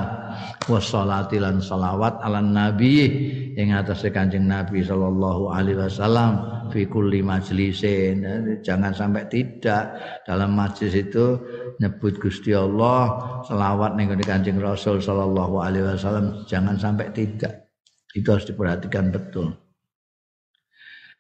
Wassalati 0.69 1.41
lan 1.41 1.65
salawat 1.65 2.21
ala 2.21 2.45
nabi 2.45 3.09
ing 3.57 3.73
atase 3.73 4.13
Kanjeng 4.13 4.45
Nabi 4.45 4.85
sallallahu 4.85 5.49
alaihi 5.49 5.81
wasallam 5.81 6.33
fi 6.69 6.85
kulli 6.85 7.25
majlisin. 7.25 8.21
Jangan 8.61 8.93
sampai 8.93 9.25
tidak 9.33 9.97
dalam 10.29 10.53
majlis 10.53 10.93
itu 10.93 11.41
nyebut 11.81 12.21
Gusti 12.21 12.53
Allah 12.53 13.17
selawat 13.49 13.97
ning 13.97 14.13
Kanjeng 14.29 14.61
Rasul 14.61 15.01
sallallahu 15.01 15.57
alaihi 15.57 15.89
wasallam. 15.89 16.45
Jangan 16.45 16.77
sampai 16.77 17.09
tidak. 17.17 17.73
Itu 18.13 18.37
harus 18.37 18.45
diperhatikan 18.45 19.09
betul 19.09 19.62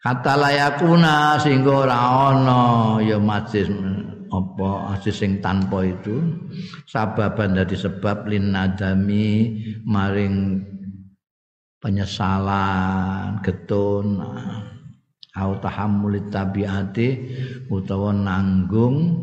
kata 0.02 0.34
layakuna 0.34 1.38
sehingga 1.38 1.86
ora 1.86 1.98
ana 2.34 2.98
ya 2.98 3.22
majlis 3.22 3.70
apa 4.32 4.98
majlis 4.98 5.14
sing 5.14 5.38
tanpa 5.38 5.86
itu. 5.86 6.18
Sababan 6.90 7.54
dari 7.54 7.78
sebab 7.78 8.26
lin 8.26 8.50
nadami 8.50 9.56
maring 9.86 10.58
penyesalan 11.78 13.38
getun 13.46 14.22
au 15.32 15.50
tahammul 15.58 16.28
tabiati 16.28 17.08
utawa 17.72 18.12
nanggung 18.12 19.16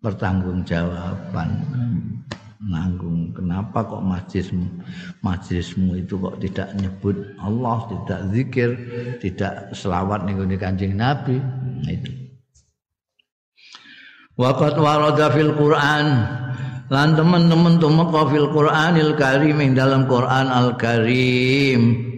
pertanggungjawaban 0.00 1.50
nanggung 2.64 3.36
kenapa 3.36 3.84
kok 3.84 4.00
majlismu 4.00 4.66
majlismu 5.20 6.00
itu 6.00 6.16
kok 6.16 6.40
tidak 6.40 6.72
nyebut 6.80 7.16
Allah 7.36 7.84
tidak 7.92 8.20
zikir 8.32 8.70
tidak 9.20 9.72
selawat 9.76 10.24
ning 10.24 10.40
Kanjeng 10.56 10.96
Nabi? 10.96 11.36
Nah, 11.36 11.92
itu. 11.92 12.26
Waqat 14.36 14.76
warada 14.76 15.32
fil 15.32 15.56
Quran. 15.56 16.06
Lan 16.86 17.18
teman-teman 17.18 17.82
tumeka 17.82 18.30
fil 18.30 18.46
Quranil 18.52 19.18
Karim 19.18 19.58
ing 19.58 19.72
dalam 19.74 20.06
Quran 20.06 20.46
Al 20.46 20.76
Karim. 20.78 22.12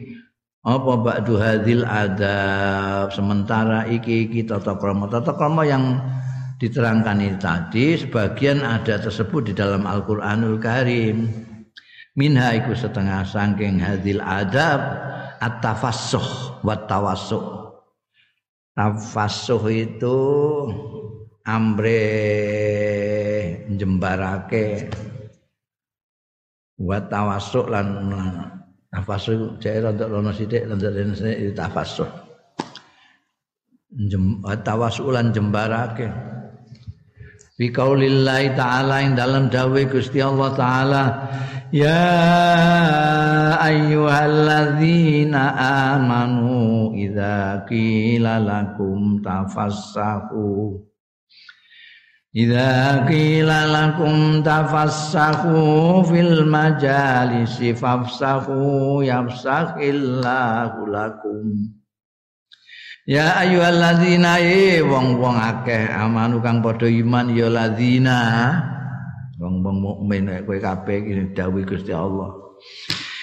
Apa 0.61 0.93
ba'du 1.01 1.41
hadil 1.41 1.87
adab? 1.87 3.15
Sementara 3.15 3.89
iki 3.89 4.29
iki 4.29 4.45
tata 4.45 4.77
krama. 4.77 5.09
Tata 5.09 5.33
krama 5.33 5.65
yang 5.65 5.97
diterangkan 6.59 7.23
ini 7.23 7.39
tadi 7.39 7.95
sebagian 7.95 8.67
ada 8.67 8.99
tersebut 8.99 9.51
di 9.51 9.53
dalam 9.55 9.87
Al-Qur'anul 9.87 10.59
Karim 10.59 11.31
minha 12.19 12.51
iku 12.59 12.75
setengah 12.75 13.23
sangking 13.23 13.79
hadil 13.79 14.19
adab 14.19 14.83
at-tafassuh 15.39 16.59
wa 16.67 16.75
tawassuh 16.75 17.47
tafassuh 18.75 19.63
itu 19.71 20.19
ambre 21.47 22.03
jembarake 23.79 24.91
wa 26.83 26.99
tawassuh 26.99 27.65
lan 27.71 27.87
Tafasu 28.89 29.61
jek 29.61 29.85
rada 29.85 30.09
rono 30.09 30.33
sithik 30.33 30.65
rada 30.65 30.89
sithik 30.89 31.53
tafasu. 31.53 32.09
Jem, 34.09 34.41
tawasulan 34.65 35.29
jembarake. 35.29 36.09
Fi 37.59 37.75
qaulillahi 37.75 38.55
ta'ala 38.55 39.03
ing 39.03 39.19
dalam 39.19 39.51
dawuh 39.51 39.83
Gusti 39.91 40.23
Allah 40.23 40.55
taala 40.55 41.05
Ya 41.75 42.07
ayyuhalladzina 43.59 45.59
amanu 45.91 46.95
idza 46.95 47.67
qila 47.67 48.39
lakum 48.39 49.19
tafassahu. 49.27 50.79
Idza 52.31 53.11
qila 53.11 53.75
lakum 53.75 54.39
tafassahu 54.47 56.07
fil 56.07 56.47
majalisi 56.47 57.75
fafsahu 57.75 59.03
yafsahillahu 59.03 60.95
lakum 60.95 61.75
Ya 63.09 63.41
ayyuhalladzina 63.41 64.37
e 64.37 64.85
wong-wong 64.85 65.41
akeh 65.41 65.89
amanu 65.89 66.45
kang 66.45 66.61
padha 66.61 66.93
iman 66.93 67.33
ya 67.33 67.49
ladzina 67.49 68.21
wong-wong 69.41 69.81
mukmin 69.81 70.29
kowe 70.45 70.61
kabeh 70.61 71.09
iki 71.09 71.33
dawuh 71.33 71.65
Gusti 71.65 71.89
Allah. 71.89 72.37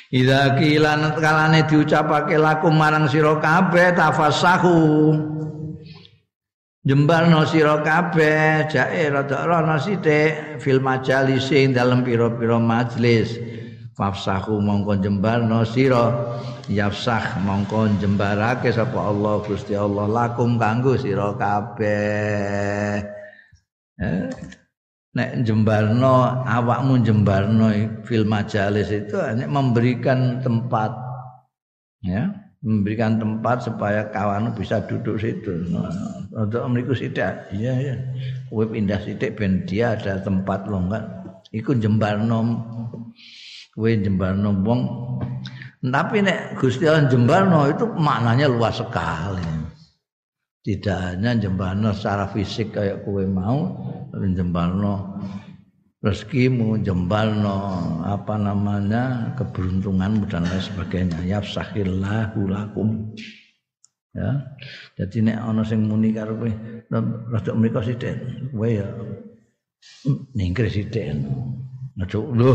Idza 0.09 0.57
qila 0.57 1.13
kalane 1.21 1.69
diucapake 1.69 2.33
lakum 2.33 2.73
marang 2.73 3.05
sira 3.05 3.37
kabeh 3.37 3.93
tafassahu. 3.93 4.81
Jembarno 6.81 7.45
sira 7.45 7.85
kabeh 7.85 8.65
jae 8.65 9.05
rada 9.13 9.45
ana 9.45 9.77
sithik 9.77 10.65
fil 10.65 10.81
majalis 10.81 11.53
ing 11.53 11.77
dalem 11.77 12.01
pira-pira 12.01 12.57
majelis 12.57 13.37
fafsahu 13.95 14.59
mongko 14.59 14.99
jembarno 14.99 15.63
sira 15.63 16.35
yafsah 16.67 17.39
mongko 17.41 17.95
jembarake 17.97 18.69
sapa 18.75 18.99
Allah 18.99 19.39
Gusti 19.47 19.71
Allah 19.71 20.05
lakum 20.11 20.59
kanggo 20.59 20.99
sira 20.99 21.31
kabeh 21.39 22.99
eh? 24.03 24.27
nek 25.15 25.31
jembarno 25.47 26.43
awakmu 26.43 26.99
jembarno 27.07 27.71
fil 28.03 28.27
majalis 28.27 28.91
itu 28.91 29.15
hanya 29.15 29.47
memberikan 29.47 30.43
tempat 30.43 30.91
ya 32.03 32.45
memberikan 32.65 33.21
tempat 33.21 33.61
supaya 33.61 34.09
kawan 34.09 34.49
bisa 34.57 34.81
duduk 34.89 35.21
situ. 35.21 35.69
untuk 36.33 36.65
mriku 36.65 36.97
sithik. 36.97 37.53
Iya 37.53 37.73
ya. 37.77 37.95
Kowe 38.49 38.65
pindah 38.65 38.99
sithik 39.05 39.37
ben 39.37 39.69
dia 39.69 39.93
ada 39.93 40.17
tempat 40.17 40.65
lo 40.65 40.81
enggak. 40.81 41.05
Iku 41.53 41.77
jembarno 41.77 42.41
kowe 43.75 43.91
jembarno 43.91 44.55
wong. 44.63 44.81
Tapi 45.85 46.17
nek 46.25 46.57
Gusti 46.57 46.89
Allah 46.89 47.11
jembarno 47.11 47.69
itu 47.69 47.85
maknanya 47.85 48.49
luas 48.49 48.81
sekali. 48.81 49.43
Tidak 50.65 50.97
hanya 51.13 51.37
jembarno 51.37 51.93
secara 51.93 52.25
fisik 52.33 52.73
kayak 52.73 53.05
kowe 53.05 53.21
mau, 53.29 53.69
jembarno 54.17 55.21
rezekimu 56.05 56.85
jembalno 56.85 57.57
apa 58.05 58.37
namanya 58.37 59.33
keberuntunganmu 59.37 60.29
dan 60.29 60.45
lain 60.45 60.61
sebagainya. 60.61 61.19
Yafsahillahu 61.25 62.45
lakum. 62.45 63.13
Ya. 64.15 64.57
Jadi 64.95 65.27
nek 65.27 65.37
ana 65.41 65.61
sing 65.65 65.89
muni 65.89 66.13
karo 66.15 66.37
kowe 66.37 66.51
rada 67.29 67.51
mriko 67.51 67.81
sithik 67.83 68.15
kowe 68.53 68.69
ya 68.69 68.87
ningkir 70.37 70.69
sithik. 70.69 71.25
Aja 71.95 72.19
lho 72.19 72.51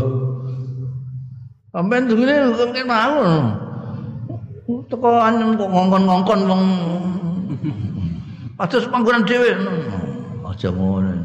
sampean 1.71 2.07
dungune 2.07 2.51
kok 2.51 2.83
mau 2.83 3.23
teko 4.87 5.09
anyem 5.19 5.55
kok 5.55 5.69
ngongkon-ngongkon 5.71 6.41
wong. 6.47 6.63
Atus 8.61 8.85
panggonan 8.87 9.25
dhewe. 9.25 9.51
Aja 10.45 10.69
ngono 10.69 11.15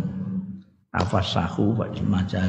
afasahu 0.94 1.76
wa 1.76 1.86
majar 2.08 2.48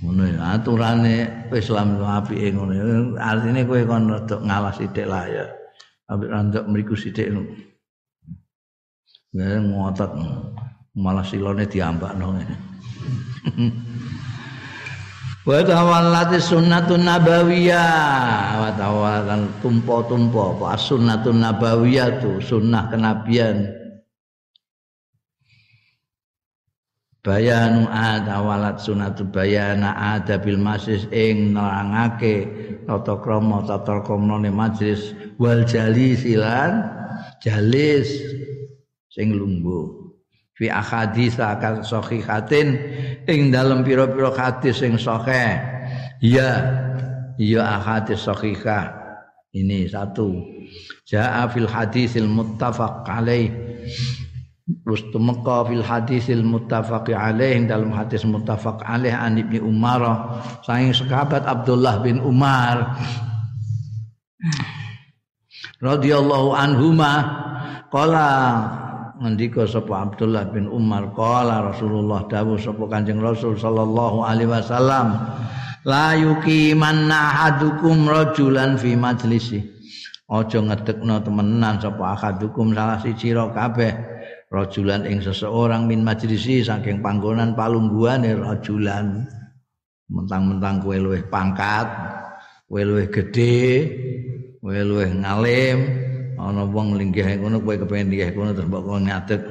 ngono 0.00 0.24
ya 0.24 0.56
aturane 0.56 1.28
Islam 1.52 2.00
apike 2.00 2.56
ngono 2.56 2.72
artine 3.20 3.68
kowe 3.68 3.84
kon 3.84 4.08
rada 4.08 4.36
ngalah 4.40 4.72
sithik 4.72 5.06
lah 5.10 5.26
ya. 5.28 5.44
Ambek 6.10 6.30
randok 6.30 6.64
mriku 6.70 6.94
sithik 6.96 7.30
Ya 9.30 9.62
ngotot. 9.62 10.10
Malah 10.90 11.22
silone 11.22 11.70
diambakno 11.70 12.34
wa 15.46 15.58
tawallati 15.64 16.40
sunnatun 16.40 17.04
nabawiyah. 17.04 18.60
Wa 18.60 18.70
tawallan 18.76 19.48
tumpo-tumpo. 19.60 20.56
Apa 20.56 20.80
sunnatun 20.80 21.44
nabawiyah 21.44 22.20
tuh 22.20 22.40
sunnah 22.40 22.88
kenabian. 22.88 23.76
Bayanu 27.20 27.84
walat 28.24 28.80
sunatu 28.80 29.28
bayana 29.28 29.92
ada 30.16 30.40
bil 30.40 30.56
masis 30.56 31.04
ing 31.12 31.52
nerangake 31.52 32.48
tata 32.88 33.20
krama 33.20 33.60
tata 33.68 34.00
krama 34.00 34.40
majlis. 34.40 35.12
Wal 35.36 35.68
jalis 35.68 36.24
silan 36.24 36.80
jalis 37.44 38.08
sing 39.12 39.36
lungguh 39.36 39.99
fi 40.60 40.68
ahadits 40.68 41.40
akan 41.40 41.80
sahihatin 41.80 42.76
ing 43.24 43.48
dalam 43.48 43.80
pira-pira 43.80 44.28
hadis 44.36 44.84
sing 44.84 45.00
sahih. 45.00 45.56
Ya 46.20 46.68
ya 47.40 47.80
ahadits 47.80 48.28
sahihah 48.28 48.92
ini 49.56 49.88
satu. 49.88 50.36
Jaa 51.08 51.48
fil 51.48 51.64
hadisil 51.64 52.28
muttafaq 52.28 53.08
alaih. 53.08 53.48
Terus 54.84 55.02
fil 55.10 55.82
hadisil 55.82 56.44
muttafaq 56.44 57.08
alaih. 57.08 57.64
Dalam 57.64 57.96
hadis 57.96 58.28
muttafaq 58.28 58.84
alaih 58.84 59.16
an 59.16 59.40
Ibnu 59.40 59.64
Umar. 59.64 60.28
Saking 60.60 60.92
sahabat 60.92 61.48
Abdullah 61.48 62.04
bin 62.04 62.20
Umar. 62.20 63.00
Radhiyallahu 65.80 66.52
anhuma. 66.52 67.12
Qala 67.90 68.28
ngendika 69.20 69.68
sapa 69.68 70.08
Abdullah 70.08 70.48
bin 70.48 70.64
Umar 70.64 71.12
qala 71.12 71.68
Rasulullah 71.68 72.24
dawuh 72.24 72.56
sapa 72.56 72.88
Kanjeng 72.88 73.20
Rasul 73.20 73.60
sallallahu 73.60 74.24
alaihi 74.24 74.48
wasallam 74.48 75.12
la 75.84 76.16
yuqimanna 76.16 77.12
ahadukum 77.12 78.08
rajulan 78.08 78.80
fi 78.80 78.96
majlisi. 78.96 79.60
Aja 80.30 80.62
ngedekno 80.62 81.20
temenan 81.20 81.82
sapa 81.82 82.16
ahadukum 82.16 82.72
salah 82.72 82.96
siji 83.02 83.36
kabeh 83.36 83.92
rajulan 84.48 85.04
ing 85.04 85.20
seseorang 85.20 85.84
min 85.84 86.00
majlisi 86.00 86.64
saking 86.64 87.04
panggonan 87.04 87.52
palungguhane 87.52 88.40
rajulan. 88.40 89.28
Mentang-mentang 90.10 90.82
kowe 90.82 90.96
luwih 90.96 91.22
pangkat 91.28 91.86
kowe 92.66 92.82
luwih 92.82 93.06
gedhe 93.12 93.86
kowe 94.58 94.74
luwih 94.74 95.10
ngalim 95.22 95.99
ana 96.40 96.64
wong 96.64 96.96
linggih 96.96 97.36
ngono 97.36 97.60
kowe 97.60 97.76
kepengin 97.76 98.08
linggih 98.08 98.32
ngono 98.32 98.50
terus 98.56 98.68
mbok 98.72 98.84
ngadeg. 99.04 99.42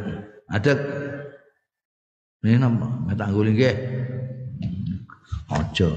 Adeg 0.49 0.79
ini 2.41 2.57
napa? 2.57 2.87
Ngetak 3.05 3.29
linggih. 3.37 3.75
Aja. 5.49 5.89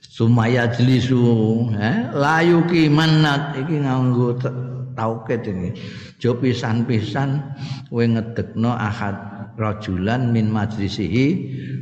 Sumaya 0.00 0.64
jlisu 0.72 1.20
eh 1.76 2.08
layuki 2.16 2.88
manat 2.88 3.52
iki 3.60 3.84
nganggo 3.84 4.40
tauket 4.96 5.44
ini 5.44 5.76
jo 6.16 6.32
pisan-pisan 6.40 7.44
kowe 7.92 8.00
ngedekno 8.00 8.72
ahad 8.72 9.35
rajulan 9.56 10.30
min 10.30 10.52
majlisihi 10.52 11.26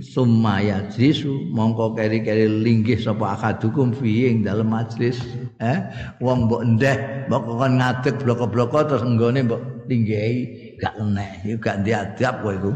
summa 0.01 0.63
yajlisu 0.63 1.51
mongko 1.51 1.99
keri-keri 1.99 2.47
linggih 2.47 2.99
sapa 2.99 3.35
akadukum 3.35 3.91
fi 3.95 4.31
ing 4.31 4.47
dalem 4.47 4.71
majlis. 4.71 5.19
Eh 5.59 5.79
wong 6.23 6.51
mbok 6.51 6.63
ndeh 6.79 6.97
mbok 7.31 7.43
kon 7.47 7.73
ngadeg 7.79 8.15
bloko-bloko 8.23 8.79
terus 8.87 9.05
nggone 9.07 9.47
mbok 9.47 9.63
linggihi 9.91 10.41
gak 10.83 10.95
enek 10.99 11.31
iku 11.47 11.57
gak 11.63 11.79
diadab 11.87 12.35
kowe 12.43 12.55
iku. 12.55 12.73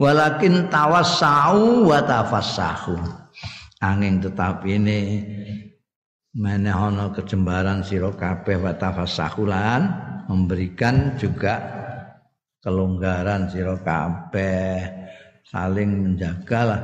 Walakin 0.00 0.68
tawassau 0.68 1.88
wa 1.88 2.00
tafassahu. 2.04 2.96
Angin 3.84 4.24
tetapi 4.24 4.80
ini 4.80 4.98
ana 6.42 7.12
kejembaran 7.14 7.86
sira 7.86 8.10
kabeh 8.10 8.58
wa 8.58 8.72
tafasahulan 8.74 9.80
memberikan 10.26 11.14
juga 11.20 11.83
kelonggaran 12.64 13.52
sira 13.52 13.76
kabeh. 13.84 14.80
Saling 15.44 16.16
menjagalah 16.16 16.80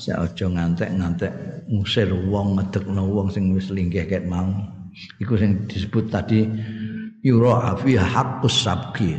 aja 0.00 0.46
ngantek-ngantek 0.48 1.30
ngusir 1.68 2.08
wong 2.08 2.56
ngedekno 2.56 3.04
wong 3.04 3.28
sing 3.28 3.52
wis 3.52 3.68
linggih 3.68 4.08
ket 4.08 4.24
mau. 4.24 4.48
Iku 5.20 5.36
sing 5.36 5.68
disebut 5.68 6.08
tadi 6.08 6.48
yura 7.20 7.76
fi 7.76 8.00
haqqus 8.00 8.64
sabqi. 8.64 9.14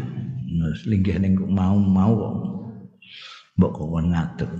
Wis 0.66 0.84
linggih 0.90 1.22
ning 1.22 1.38
mau 1.38 1.78
mau 1.78 2.18
mbok 3.56 3.72
kok 3.78 3.90
ngadeg. 3.94 4.52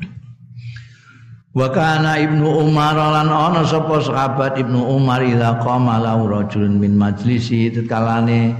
Wa 1.52 1.68
kana 1.68 2.16
Ibnu 2.16 2.48
Umar 2.64 2.96
lan 2.96 3.28
ana 3.28 3.68
sapa 3.68 4.00
sahabat 4.00 4.56
Ibnu 4.56 4.88
Umar 4.96 5.20
ila 5.20 5.60
qama 5.60 6.00
lahu 6.00 6.32
rajulun 6.32 6.80
min 6.80 6.96
majlisi 6.96 7.68
tetkalane 7.68 8.56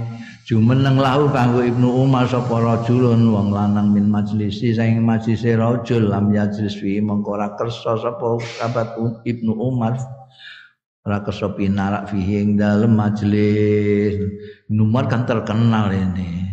jumeneng 0.46 0.98
lahu 0.98 1.30
kanggo 1.30 1.62
Ibnu 1.62 1.86
Umar 1.86 2.26
sapa 2.26 2.58
rajulun 2.58 3.30
wong 3.30 3.54
lanang 3.54 3.94
min 3.94 4.10
majlisi 4.10 4.74
saing 4.74 5.02
majlise 5.02 5.54
rajul 5.54 6.10
lam 6.10 6.34
yajlis 6.34 6.78
fi 6.78 6.98
mengko 6.98 7.38
ora 7.38 7.54
kersa 7.54 7.98
sapa 7.98 8.42
sahabat 8.58 8.98
Ibnu 9.22 9.52
Umar. 9.54 9.98
Ora 11.02 11.18
kersa 11.26 11.50
pinarak 11.58 12.14
fihi 12.14 12.46
ing 12.46 12.50
dalem 12.54 12.94
majlis. 12.94 14.14
Ibnu 14.70 14.82
Umar 14.86 15.10
kan 15.10 15.26
terkenal 15.26 15.90
ini. 15.90 16.50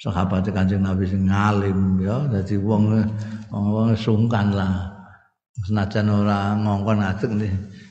Sahabat 0.00 0.48
Kanjeng 0.48 0.80
Nabi 0.80 1.04
sing 1.04 1.28
ngalim 1.28 2.00
ya. 2.00 2.24
Dadi 2.32 2.56
wong 2.56 2.96
wong 3.52 3.92
sungkan 4.00 4.56
lah. 4.56 4.88
Senajan 5.68 6.08
ora 6.08 6.56
ngongkon 6.56 7.04
ngadeg 7.04 7.30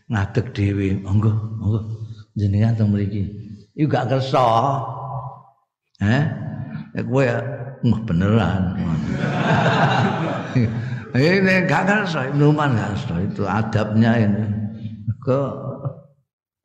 ngadeg 0.10 0.46
dhewe. 0.58 0.98
Monggo 1.06 1.30
monggo. 1.62 1.80
Jenengan 2.34 2.74
teng 2.74 2.90
mriki. 2.90 3.30
Iku 3.78 3.86
gak 3.86 4.10
kersa 4.10 4.42
eh 6.00 6.24
ya 6.96 7.02
kowe 7.04 7.24
ya 7.24 7.40
beneran. 7.84 8.76
Ini 11.10 11.66
gak 11.66 11.90
kersa 11.90 12.30
minuman 12.30 12.78
gak 12.78 12.94
kersa 12.94 13.16
itu 13.26 13.44
adabnya 13.50 14.14
ini. 14.14 14.46
Ke 15.26 15.42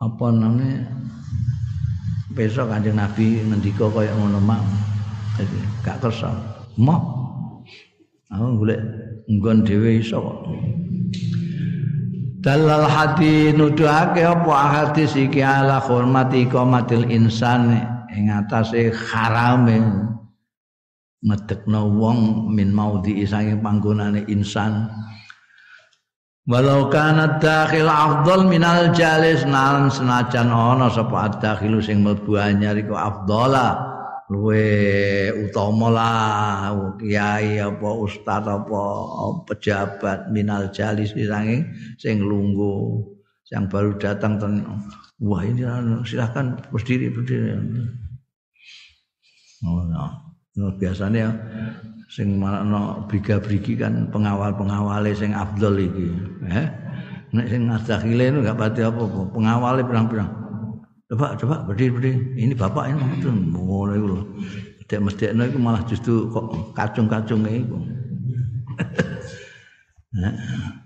apa 0.04 0.26
namanya 0.28 0.84
besok 2.36 2.68
kanjeng 2.68 3.00
nabi 3.00 3.40
ngendika 3.40 3.88
kaya 3.88 4.12
ngono 4.12 4.44
mak. 4.44 4.60
Jadi 5.40 5.58
gak 5.80 6.04
kersa 6.04 6.28
mau 6.76 7.00
aku 8.28 8.60
golek 8.60 8.80
nggon 9.32 9.64
dhewe 9.64 10.04
iso 10.04 10.20
kok. 10.20 10.38
Dalal 12.44 12.84
hati 12.84 13.56
nuduhake 13.56 14.20
apa? 14.20 14.54
Hadis 14.68 15.16
iki 15.16 15.40
ala 15.40 15.80
hormati 15.80 16.44
qomatil 16.44 17.08
insan 17.08 17.93
ing 18.14 18.30
atase 18.30 18.94
harame 18.94 19.82
ngedekno 21.24 21.88
wong 21.98 22.50
min 22.52 22.70
maudi 22.70 23.24
saking 23.24 23.64
panggonane 23.64 24.22
insan. 24.28 24.86
Walau 26.44 26.92
kana 26.92 27.40
dakhil 27.40 27.88
afdal 27.88 28.44
minal 28.44 28.92
jalis 28.92 29.48
nan 29.48 29.88
senajan 29.88 30.52
ana 30.52 30.92
sapa 30.92 31.40
dakhilu 31.40 31.80
sing 31.80 32.04
mlebu 32.04 32.36
anyar 32.36 32.76
iku 32.76 32.92
afdala. 32.92 33.96
Luwe 34.24 35.28
utama 35.36 35.92
lah 35.92 36.72
kiai 36.96 37.60
apa 37.60 37.88
ustaz 38.00 38.44
apa 38.48 38.84
pejabat 39.44 40.32
minal 40.32 40.72
jalis 40.72 41.12
sanging 41.12 41.68
sing 42.00 42.24
lunggu 42.24 43.04
yang 43.52 43.68
baru 43.68 43.92
datang 44.00 44.40
ten 44.40 44.64
wah 45.20 45.44
ini 45.44 45.68
silahkan 46.08 46.56
berdiri 46.72 47.12
berdiri 47.12 47.52
oh 49.64 49.82
no. 49.88 50.04
biasanya 50.78 51.34
sing 52.06 52.38
mana 52.38 53.02
briga-brigi 53.10 53.74
kan 53.74 54.06
pengawal-pengawale 54.14 55.10
sing 55.16 55.34
afdol 55.34 55.74
iki. 55.80 56.08
Eh? 56.46 56.66
Nek 57.34 57.46
sing 57.50 57.66
nadakhile 57.66 58.30
itu 58.30 58.38
gak 58.46 58.58
pati 58.60 58.80
apa 58.86 59.02
pengawale 59.34 59.82
pirang-pirang. 59.82 60.30
Coba 61.10 61.34
coba 61.34 61.66
berdiri 61.66 61.90
berdiri 61.90 62.14
ini 62.38 62.54
bapak 62.54 62.94
ini 62.94 63.02
itu 63.18 63.28
mulai 63.28 63.98
itu 63.98 64.18
tidak 64.84 65.10
mesti 65.10 65.32
itu 65.32 65.58
malah 65.58 65.82
justru 65.88 66.28
kok 66.28 66.76
kacung-kacung 66.76 67.44
itu 67.48 67.76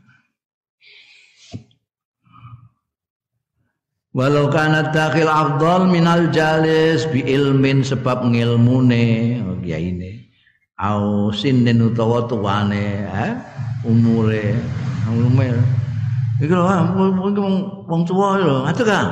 Walau 4.18 4.50
kana 4.50 4.90
dakhil 4.90 5.30
afdal 5.30 5.86
minal 5.86 6.26
jalis 6.34 7.06
bi 7.06 7.22
ilmin 7.22 7.86
sebab 7.86 8.26
ngilmune. 8.26 9.38
Oh 9.46 9.54
ya 9.62 9.78
ini 9.78 10.26
au 10.74 11.30
sinin 11.30 11.78
utawa 11.78 12.26
tuane 12.26 13.06
eh 13.06 13.38
umure. 13.86 14.58
Umure. 15.06 15.62
Iku 16.42 16.50
lho 16.50 16.66
wong 16.66 17.46
wong 17.86 18.02
tuwa 18.02 18.42
lho 18.42 18.66
ngatur 18.66 18.86
kan 18.90 19.06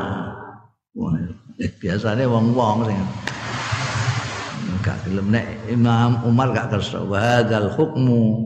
biasanya 1.79 2.27
wong-wong 2.27 2.91
sing 2.91 2.99
gak 4.83 4.99
gelem 5.07 5.31
nek 5.31 5.47
Imam 5.71 6.19
Umar 6.27 6.51
gak 6.51 6.75
kersa. 6.75 7.07
Hukmu. 7.79 8.43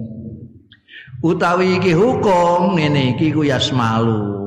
Utawi 1.25 1.81
iki 1.81 1.97
hukum 1.97 2.77
ngene 2.77 3.17
iki 3.17 3.33
ku 3.33 3.49
yasmalu 3.49 4.40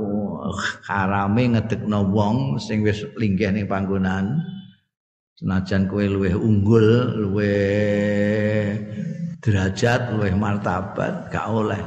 harame 0.88 1.58
ngedekno 1.58 2.10
wong 2.10 2.62
sing 2.62 2.86
wis 2.86 3.02
linggih 3.18 3.50
ning 3.54 3.66
panggonan. 3.66 4.42
Senajan 5.34 5.90
kowe 5.90 6.06
luwih 6.06 6.38
unggul 6.38 7.18
luwih 7.20 8.78
derajat 9.42 10.14
luwih 10.14 10.38
martabat 10.38 11.34
gak 11.34 11.50
oleh. 11.50 11.82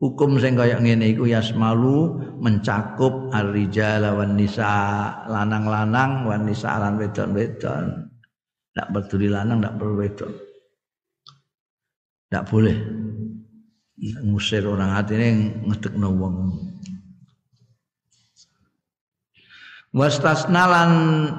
Hukum 0.00 0.40
sing 0.40 0.56
kaya 0.56 0.80
ngene 0.80 1.12
iku 1.12 1.28
yasmalu 1.28 2.16
mencakup 2.40 3.28
ar-rijal 3.36 4.08
wan 4.16 4.32
nisa 4.32 5.12
lanang-lanang 5.28 6.24
wan 6.24 6.48
nisa 6.48 6.80
lan 6.80 6.96
wedon-wedon. 6.96 8.08
Ndak 8.72 8.88
peduli 8.96 9.28
lanang 9.28 9.60
ndak 9.60 9.76
perlu 9.76 10.00
wedon. 10.00 10.32
Ndak 12.32 12.44
boleh. 12.48 12.78
Ngusir 14.00 14.64
orang 14.64 14.96
hati 14.96 15.20
ini 15.20 15.28
ngedekno 15.68 16.08
wong 16.16 16.36
wastasnalan 19.90 20.92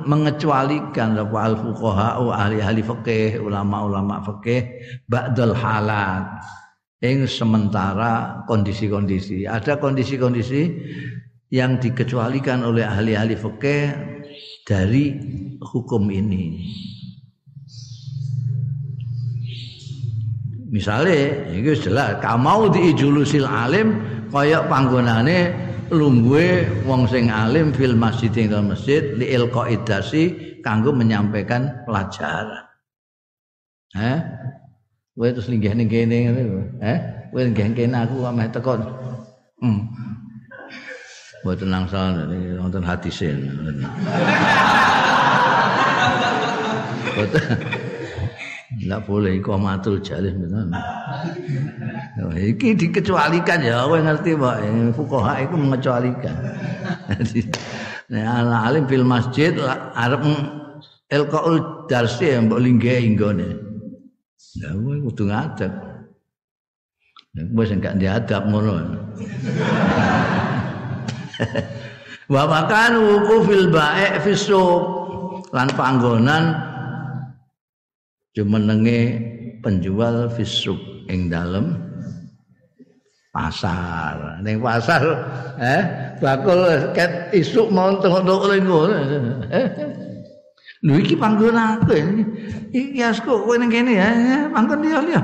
mengecualikan 0.04 1.16
apa 1.16 1.38
al 1.40 1.56
fuqaha 1.56 2.20
ahli 2.20 2.60
ahli 2.60 2.82
fikih 2.84 3.40
ulama-ulama 3.40 4.20
fikih 4.28 4.68
ba'dal 5.08 5.56
halat 5.56 6.28
yang 7.02 7.26
sementara 7.26 8.46
kondisi-kondisi. 8.46 9.50
Ada 9.50 9.82
kondisi-kondisi 9.82 10.62
yang 11.50 11.82
dikecualikan 11.82 12.62
oleh 12.62 12.86
ahli-ahli 12.86 13.36
fikih 13.36 13.84
dari 14.64 15.18
hukum 15.60 16.08
ini. 16.14 16.62
Misalnya, 20.72 21.52
ini 21.52 21.68
jelas, 21.76 22.24
kamau 22.24 22.72
diijulusil 22.72 23.44
alim, 23.44 24.00
kaya 24.32 24.64
panggonane 24.72 25.71
lungguhe 25.92 26.66
wong 26.88 27.04
sing 27.12 27.28
alim 27.28 27.76
fil 27.76 28.00
masjid 28.00 28.32
ing 28.32 28.56
masjid 28.64 29.12
li 29.20 29.36
idasi 29.36 30.24
kanggo 30.64 30.96
menyampaikan 30.96 31.84
pelajaran. 31.84 32.64
Eh? 34.00 34.20
Kowe 35.12 35.28
terus 35.28 35.52
linggih 35.52 35.76
ning 35.76 35.92
kene 35.92 36.32
ngene 36.32 36.42
lho. 36.48 36.64
Eh, 36.80 37.28
kowe 37.30 37.44
linggih 37.44 37.76
kene 37.76 38.08
aku 38.08 38.24
kok 38.24 38.32
meh 38.32 38.48
teko. 38.48 38.80
Hmm. 39.60 39.92
Mboten 41.44 41.70
langsung 41.70 42.16
wonten 42.58 42.84
hadise. 42.88 43.36
Boten. 47.12 47.91
Enggak 48.82 49.06
boleh 49.06 49.38
matul 49.62 50.02
jalis 50.02 50.34
benar. 50.34 50.66
Oh, 52.18 52.34
iki 52.34 52.74
dikecualikan 52.74 53.62
ya, 53.62 53.86
kowe 53.86 54.02
ngerti 54.02 54.34
Pak. 54.34 54.58
Fuqaha 54.98 55.34
itu 55.46 55.56
mengecualikan. 55.56 56.36
Nek 58.10 58.26
alim 58.50 58.90
fil 58.90 59.06
masjid 59.06 59.54
arep 59.94 60.26
ilqaul 61.14 61.86
darsi 61.86 62.34
mbok 62.42 62.58
linggih 62.58 63.06
nggone. 63.14 63.50
Ya 64.58 64.74
kowe 64.74 64.98
kudu 65.10 65.24
ngadeg. 65.30 65.74
Ya 67.38 67.42
kowe 67.46 67.64
sing 67.70 67.78
gak 67.80 68.02
diadab 68.02 68.50
ngono. 68.50 68.74
Wa 72.32 72.44
makan 72.50 72.92
wuqufil 72.98 73.70
ba'i 73.70 74.18
fi 74.26 74.34
lan 75.52 75.68
panggonan 75.76 76.71
jumenenge 78.32 79.00
penjual 79.60 80.32
fisuk 80.32 80.80
ing 81.12 81.28
dalem 81.28 81.76
pasar. 83.32 84.44
Ning 84.44 84.60
pasar 84.60 85.04
eh 85.60 85.84
bakul 86.20 86.92
ket 86.96 87.32
isuk 87.36 87.72
mau 87.72 87.96
entuk-entuk 87.96 88.40
ngono. 88.48 88.80
Lho 90.82 90.98
iki 90.98 91.14
panggon 91.14 91.56
aku. 91.56 91.94
Iki 92.74 93.00
asku 93.06 93.46
kowe 93.46 93.56
ning 93.60 93.70
kene 93.70 93.94
ya, 94.02 94.10
panggon 94.50 94.82
dia. 94.82 95.22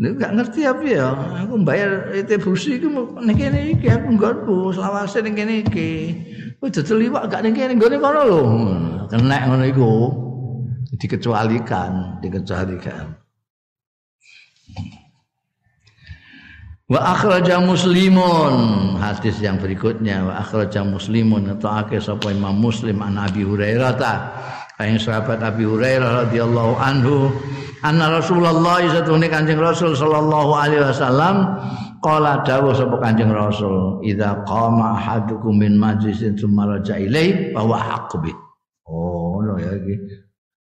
Lho 0.00 0.16
gak 0.20 0.32
ngerti 0.36 0.68
apa 0.68 0.84
ya. 0.84 1.08
Aku 1.44 1.60
bayar 1.64 2.12
retribusi 2.12 2.76
iku 2.76 3.18
ning 3.24 3.36
kene 3.38 3.72
iki 3.72 3.88
aku 3.88 4.20
nggonku 4.20 4.76
selawase 4.76 5.24
ning 5.24 5.34
kene 5.38 5.64
iki. 5.64 5.90
Kowe 6.60 6.68
dodol 6.68 6.98
liwak 7.00 7.32
gak 7.32 7.42
ning 7.46 7.56
kene 7.56 7.72
nggone 7.80 7.96
kono 7.96 8.20
lho. 8.28 8.42
Kenek 9.08 9.42
ngono 9.48 9.64
iku. 9.64 9.92
Dikecualikan, 10.90 12.18
dikecualikan. 12.18 13.14
Wa 16.90 17.14
akhraja 17.14 17.62
Muslimun 17.62 18.54
hadis 18.98 19.38
yang 19.38 19.62
berikutnya. 19.62 20.26
Wa 20.26 20.42
akhraja 20.42 20.82
Muslimun 20.82 21.46
akhir 21.46 22.02
sapa 22.02 22.34
Imam 22.34 22.58
Muslim 22.58 22.98
an 22.98 23.14
Abi 23.14 23.46
Hurairah 23.46 23.92
ta. 23.94 24.14
Kayak 24.74 24.98
sahabat 25.06 25.38
Abi 25.38 25.62
Hurairah 25.62 26.26
radhiyallahu 26.26 26.74
anhu 26.82 27.30
anna 27.86 28.18
Rasulullah 28.18 28.82
satune 28.90 29.28
Kanjeng 29.30 29.60
Rasul 29.60 29.94
sallallahu 29.94 30.50
alaihi 30.56 30.82
wasallam 30.82 31.62
qala 32.02 32.42
dawuh 32.42 32.74
sapa 32.74 32.96
Kanjeng 32.98 33.30
Rasul 33.30 34.00
idza 34.02 34.40
qama 34.48 34.96
ahadukum 34.98 35.60
min 35.60 35.76
majlisin 35.76 36.34
tsumma 36.34 36.66
raja 36.66 36.96
ilai 36.96 37.52
bahwa 37.52 37.76
haqqu 37.76 38.18
oh 38.88 39.40
no 39.44 39.60
ya 39.60 39.78
iki 39.78 39.94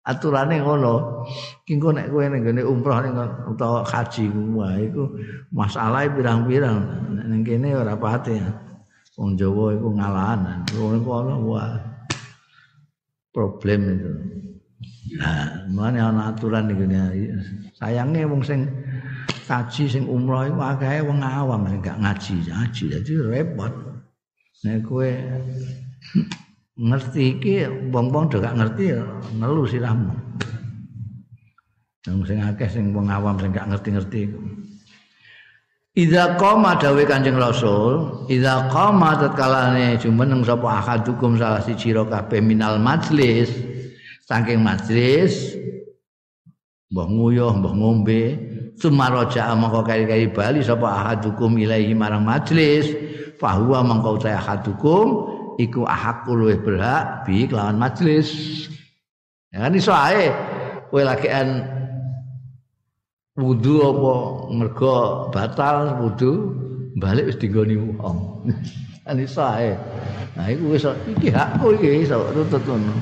aturane 0.07 0.61
ngono. 0.63 1.25
Ki 1.65 1.77
engko 1.77 1.93
nek 1.93 2.09
kowe 2.09 2.25
ning 2.29 2.43
gone 2.45 2.63
umroh 2.65 2.99
ning 3.05 3.15
utawa 3.51 3.85
haji 3.85 4.29
wah 4.57 4.75
iku 4.79 5.05
masalahe 5.53 6.09
pirang-pirang. 6.13 6.79
Ning 7.29 7.43
kene 7.45 7.77
ora 7.77 7.95
pati. 7.97 8.37
Wong 9.21 9.37
Jawa 9.37 9.77
iku 9.77 9.89
ngalahan. 9.93 10.65
Wong 10.81 11.05
kono 11.05 11.35
problem 13.31 13.81
itu. 13.95 14.13
Nah, 15.11 15.67
mana 15.71 16.13
ana 16.13 16.23
aturan 16.31 16.71
iki 16.71 16.87
sayange 17.75 18.23
wong 18.31 18.43
sing 18.47 18.71
kaji 19.51 19.91
sing 19.91 20.05
umroh 20.07 20.47
iku 20.47 20.61
akeh 20.63 21.03
wong 21.03 21.19
awam 21.19 21.67
gak 21.83 21.99
ngaji, 21.99 22.47
ngaji 22.47 22.85
dadi 22.95 23.13
repot. 23.19 23.75
Nek 24.63 24.85
kowe 24.87 25.11
ngerti 26.81 27.23
iki 27.37 27.55
wong-wong 27.93 28.33
do 28.33 28.41
gak 28.41 28.57
ngerti 28.57 28.97
ya 28.97 29.05
ngelu 29.37 29.63
sirahmu. 29.69 30.13
Wong 32.09 32.25
sing 32.25 32.41
akeh 32.41 32.69
sing 32.73 32.97
wong 32.97 33.13
awam 33.13 33.37
sing 33.37 33.53
gak 33.53 33.69
ngerti-ngerti 33.69 34.19
iku. 34.25 34.41
Idza 35.91 36.39
qama 36.41 36.79
dawe 36.79 37.03
Kanjeng 37.05 37.37
Rasul, 37.37 38.25
idza 38.33 38.71
qama 38.73 39.19
tatkalane 39.21 40.01
jumeneng 40.01 40.41
sapa 40.47 40.81
ahadukum 40.81 41.37
salah 41.37 41.61
siji 41.61 41.93
ro 41.93 42.07
kabeh 42.07 42.41
minal 42.41 42.81
majlis, 42.81 43.53
saking 44.25 44.65
majlis 44.65 45.59
mbah 46.91 47.07
nguyuh 47.07 47.55
mbah 47.59 47.75
ngombe 47.75 48.23
sumaraja 48.79 49.55
mongko 49.55 49.83
kari-kari 49.87 50.27
bali 50.31 50.63
sapa 50.63 50.87
ahadukum 50.91 51.59
ilaihi 51.59 51.93
marang 51.93 52.23
majlis, 52.23 52.87
fahuwa 53.37 53.83
mongko 53.83 54.23
ta 54.23 54.39
ahadukum 54.39 55.07
iku 55.59 55.83
ahakku 55.89 56.37
luwih 56.37 56.61
berhak 56.63 57.27
bi 57.27 57.49
kelawan 57.51 57.81
majelis. 57.81 58.31
Ya 59.51 59.67
kan 59.67 59.75
iso 59.75 59.91
ae 59.91 60.31
kowe 60.95 61.03
lagian 61.03 61.67
wudu 63.35 63.83
apa 63.83 64.15
mergo 64.55 65.27
batal 65.35 65.99
wudu 65.99 66.55
balik 67.01 67.35
wis 67.35 67.39
digoni 67.41 67.75
wong. 67.75 68.47
Kan 69.07 69.19
iso 69.19 69.43
ae. 69.43 69.75
Nah 70.39 70.47
iku 70.47 70.77
wis 70.77 70.87
iki 71.11 71.35
hakku 71.35 71.75
iki 71.75 72.07
iso 72.07 72.31
tutut 72.31 72.63
ngono. 72.63 72.95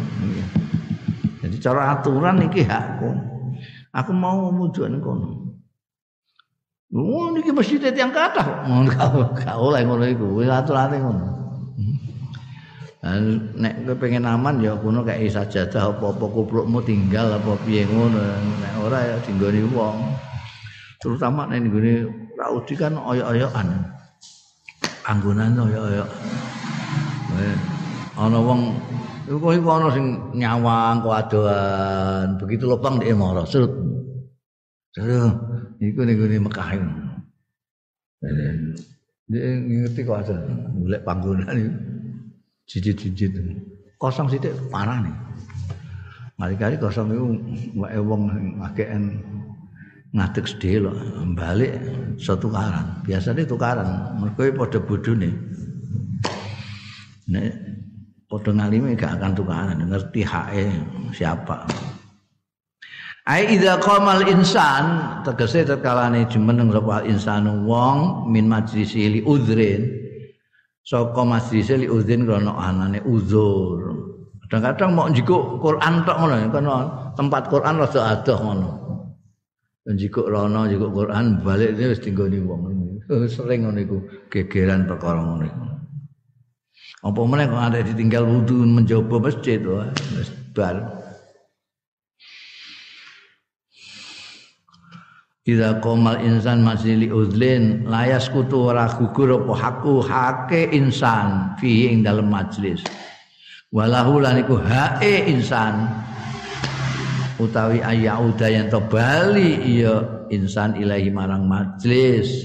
Jadi 1.44 1.57
cara 1.61 1.99
aturan 1.99 2.40
iki 2.49 2.64
hakku. 2.64 3.12
Aku 3.92 4.12
mau 4.16 4.49
wudu 4.49 4.88
ning 4.88 5.05
kono. 5.05 5.49
Oh 6.88 7.28
niki 7.28 7.53
masjid 7.53 7.92
yang 7.92 8.09
kathah. 8.09 8.64
Ngono 8.64 8.88
gak 9.36 9.57
oleh 9.61 9.84
ngono 9.84 10.05
iku. 10.09 10.26
Wis 10.40 10.49
aturane 10.49 10.96
ngono. 10.96 11.38
Nek 13.59 13.74
pengen 13.99 14.26
aman 14.26 14.59
ya 14.59 14.74
kuno 14.74 15.07
kayak 15.07 15.30
sajadah 15.30 15.94
apa-apa 15.94 16.24
kuplukmu 16.26 16.82
tinggal 16.82 17.30
apa 17.34 17.55
piye 17.62 17.86
ngono. 17.86 18.18
Nek 18.62 18.74
ora 18.82 18.99
ya 19.03 19.16
dinggoni 19.22 19.62
wong. 19.70 19.96
Terutama 20.99 21.46
nek 21.46 21.66
nggone 21.66 21.94
Raudi 22.38 22.74
kan 22.78 22.94
oyok-oyokan 22.94 23.66
anggonan 25.09 25.57
oyok-oyok 25.57 26.11
ana 28.18 28.38
wong 28.38 28.76
iku 29.24 29.49
iku 29.57 29.68
ana 29.72 29.88
sing 29.94 30.07
nyawang 30.36 31.01
kuadoan 31.01 32.36
begitu 32.36 32.68
lopang 32.68 33.01
dia 33.01 33.16
marah 33.16 33.49
surut 33.49 33.72
terus 34.92 35.32
iku 35.80 36.05
ning 36.05 36.16
gone 36.20 36.36
Mekah 36.44 36.68
dia 39.28 39.49
ngerti 39.59 40.01
kok 40.05 40.18
ada 40.24 40.36
golek 40.76 41.03
panggonan 41.05 41.57
itu 41.57 41.72
jijit-jijit. 42.68 43.34
Kosong 43.98 44.28
sithik 44.30 44.54
parah 44.70 45.00
nih. 45.02 45.16
Kali-kali 46.38 46.78
kosong 46.78 47.10
itu 47.10 47.26
wae 47.74 47.98
wong 47.98 48.30
ngadeg 50.14 50.46
sedhe 50.46 50.86
lho, 50.86 50.92
balik 51.34 51.74
satu 52.16 52.46
tukaran. 52.46 53.02
Biasanya 53.02 53.42
tukaran, 53.42 53.88
mergo 54.22 54.46
padha 54.54 54.78
bodhone. 54.78 55.30
Nek 57.28 57.52
padha 58.30 58.50
ngalime 58.54 58.94
gak 58.94 59.18
akan 59.18 59.32
tukaran, 59.34 59.82
ngerti 59.82 60.22
hake 60.22 60.64
siapa. 61.10 61.66
Ai 63.28 63.44
idza 63.58 63.76
qamal 63.82 64.24
insan 64.24 64.84
tegese 65.20 65.66
tetkalane 65.66 66.24
jumeneng 66.32 66.72
sapa 66.72 67.04
insanu 67.04 67.68
wong 67.68 68.30
min 68.32 68.48
majlisi 68.48 69.04
li 69.04 69.20
udhrin 69.20 70.07
saka 70.89 71.20
majlis 71.20 71.68
li 71.76 71.86
udzin 71.86 72.24
krana 72.24 72.53
anane 72.57 73.05
uzur. 73.05 73.93
Kadang-kadang 74.49 74.97
mau 74.97 75.07
njikuk 75.12 75.61
Quran 75.61 76.09
tok 76.09 76.16
ngono 76.16 76.34
kono 76.49 76.74
tempat 77.12 77.53
Quran 77.53 77.76
rada 77.76 78.01
adoh 78.16 78.39
ngono. 78.41 78.68
Njikuk 79.84 80.24
rono 80.24 80.64
njikuk 80.64 80.89
Quran 80.97 81.45
balik 81.45 81.76
wis 81.76 82.01
dinggoni 82.01 82.41
wong. 82.41 82.72
Sering 83.36 83.68
ngono 83.68 83.78
iku 83.84 83.97
gegeran 84.32 84.89
perkara 84.89 85.20
ngono 85.20 85.45
iku. 85.45 85.64
Apa 87.05 87.20
meneh 87.28 87.47
kok 87.53 87.61
ada 87.61 87.78
ditinggal 87.84 88.24
wudu 88.24 88.64
mencoba 88.64 89.28
masjid 89.28 89.61
wis 90.16 90.32
bar. 90.57 90.97
Ida 95.49 95.80
komal 95.80 96.20
insan 96.20 96.61
masih 96.61 97.01
li 97.01 97.09
udlin 97.09 97.88
layas 97.88 98.28
kutu 98.28 98.68
ora 98.68 98.84
gugur 98.84 99.32
apa 99.32 99.53
haku 99.57 100.05
hake 100.05 100.68
insan 100.76 101.57
fi 101.57 101.88
ing 101.88 102.05
dalam 102.05 102.28
majlis. 102.28 102.84
Walahu 103.72 104.20
lan 104.20 104.44
iku 104.44 104.61
hae 104.61 105.24
insan 105.24 105.88
utawi 107.40 107.80
ayauda 107.80 108.44
yang 108.53 108.68
to 108.68 108.76
bali 108.92 109.57
iya 109.64 110.28
insan 110.28 110.76
ilahi 110.76 111.09
marang 111.09 111.49
majlis. 111.49 112.44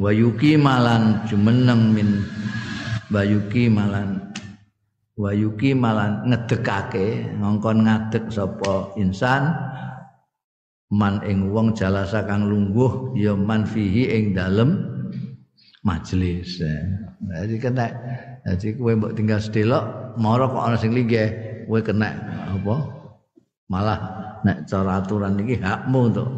Wayuki 0.00 0.56
malan 0.56 1.28
jumeneng 1.28 1.92
min 1.92 2.24
bayuki 3.12 3.68
malan 3.68 4.32
wayuki 5.20 5.76
malan 5.76 6.24
ngedekake 6.24 7.36
ngongkon 7.36 7.84
ngadek 7.84 8.32
sapa 8.32 8.96
insan 8.96 9.52
man 10.92 11.24
ing 11.24 11.54
wong 11.54 11.72
jalasa 11.72 12.26
kang 12.28 12.50
lungguh 12.50 13.16
ya 13.16 13.32
man 13.32 13.64
fihi 13.64 14.10
ing 14.12 14.36
dalem 14.36 14.84
majelis. 15.84 16.60
Jadi 17.24 17.56
kena 17.60 17.88
jadi 18.44 18.76
kowe 18.76 18.92
mbok 18.92 19.14
tinggal 19.16 19.40
sedelok 19.40 20.16
mara 20.20 20.44
kok 20.48 20.64
ana 20.64 20.76
sing 20.76 20.92
linggih 20.92 21.64
kowe 21.64 21.80
kena 21.80 22.12
apa? 22.52 22.76
Malah 23.68 23.98
nek 24.44 24.68
cara 24.68 25.00
aturan 25.00 25.40
iki 25.40 25.56
hakmu 25.56 26.00
untuk 26.12 26.28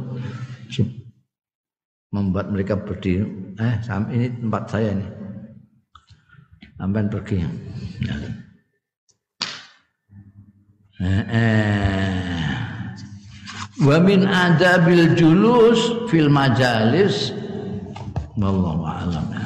membuat 2.15 2.49
mereka 2.49 2.79
berdiri. 2.79 3.27
Eh, 3.57 3.77
ini 4.15 4.27
tempat 4.41 4.63
saya 4.71 4.95
ini. 4.95 5.07
Sampai 6.77 7.09
pergi. 7.09 7.37
Eh, 10.97 11.25
eh. 11.29 12.56
Wa 13.81 13.97
min 14.01 14.24
adabil 14.24 15.16
julus 15.16 16.09
fil 16.09 16.29
majalis. 16.33 17.33
Wallahu 18.37 18.85
a'lam 18.85 19.46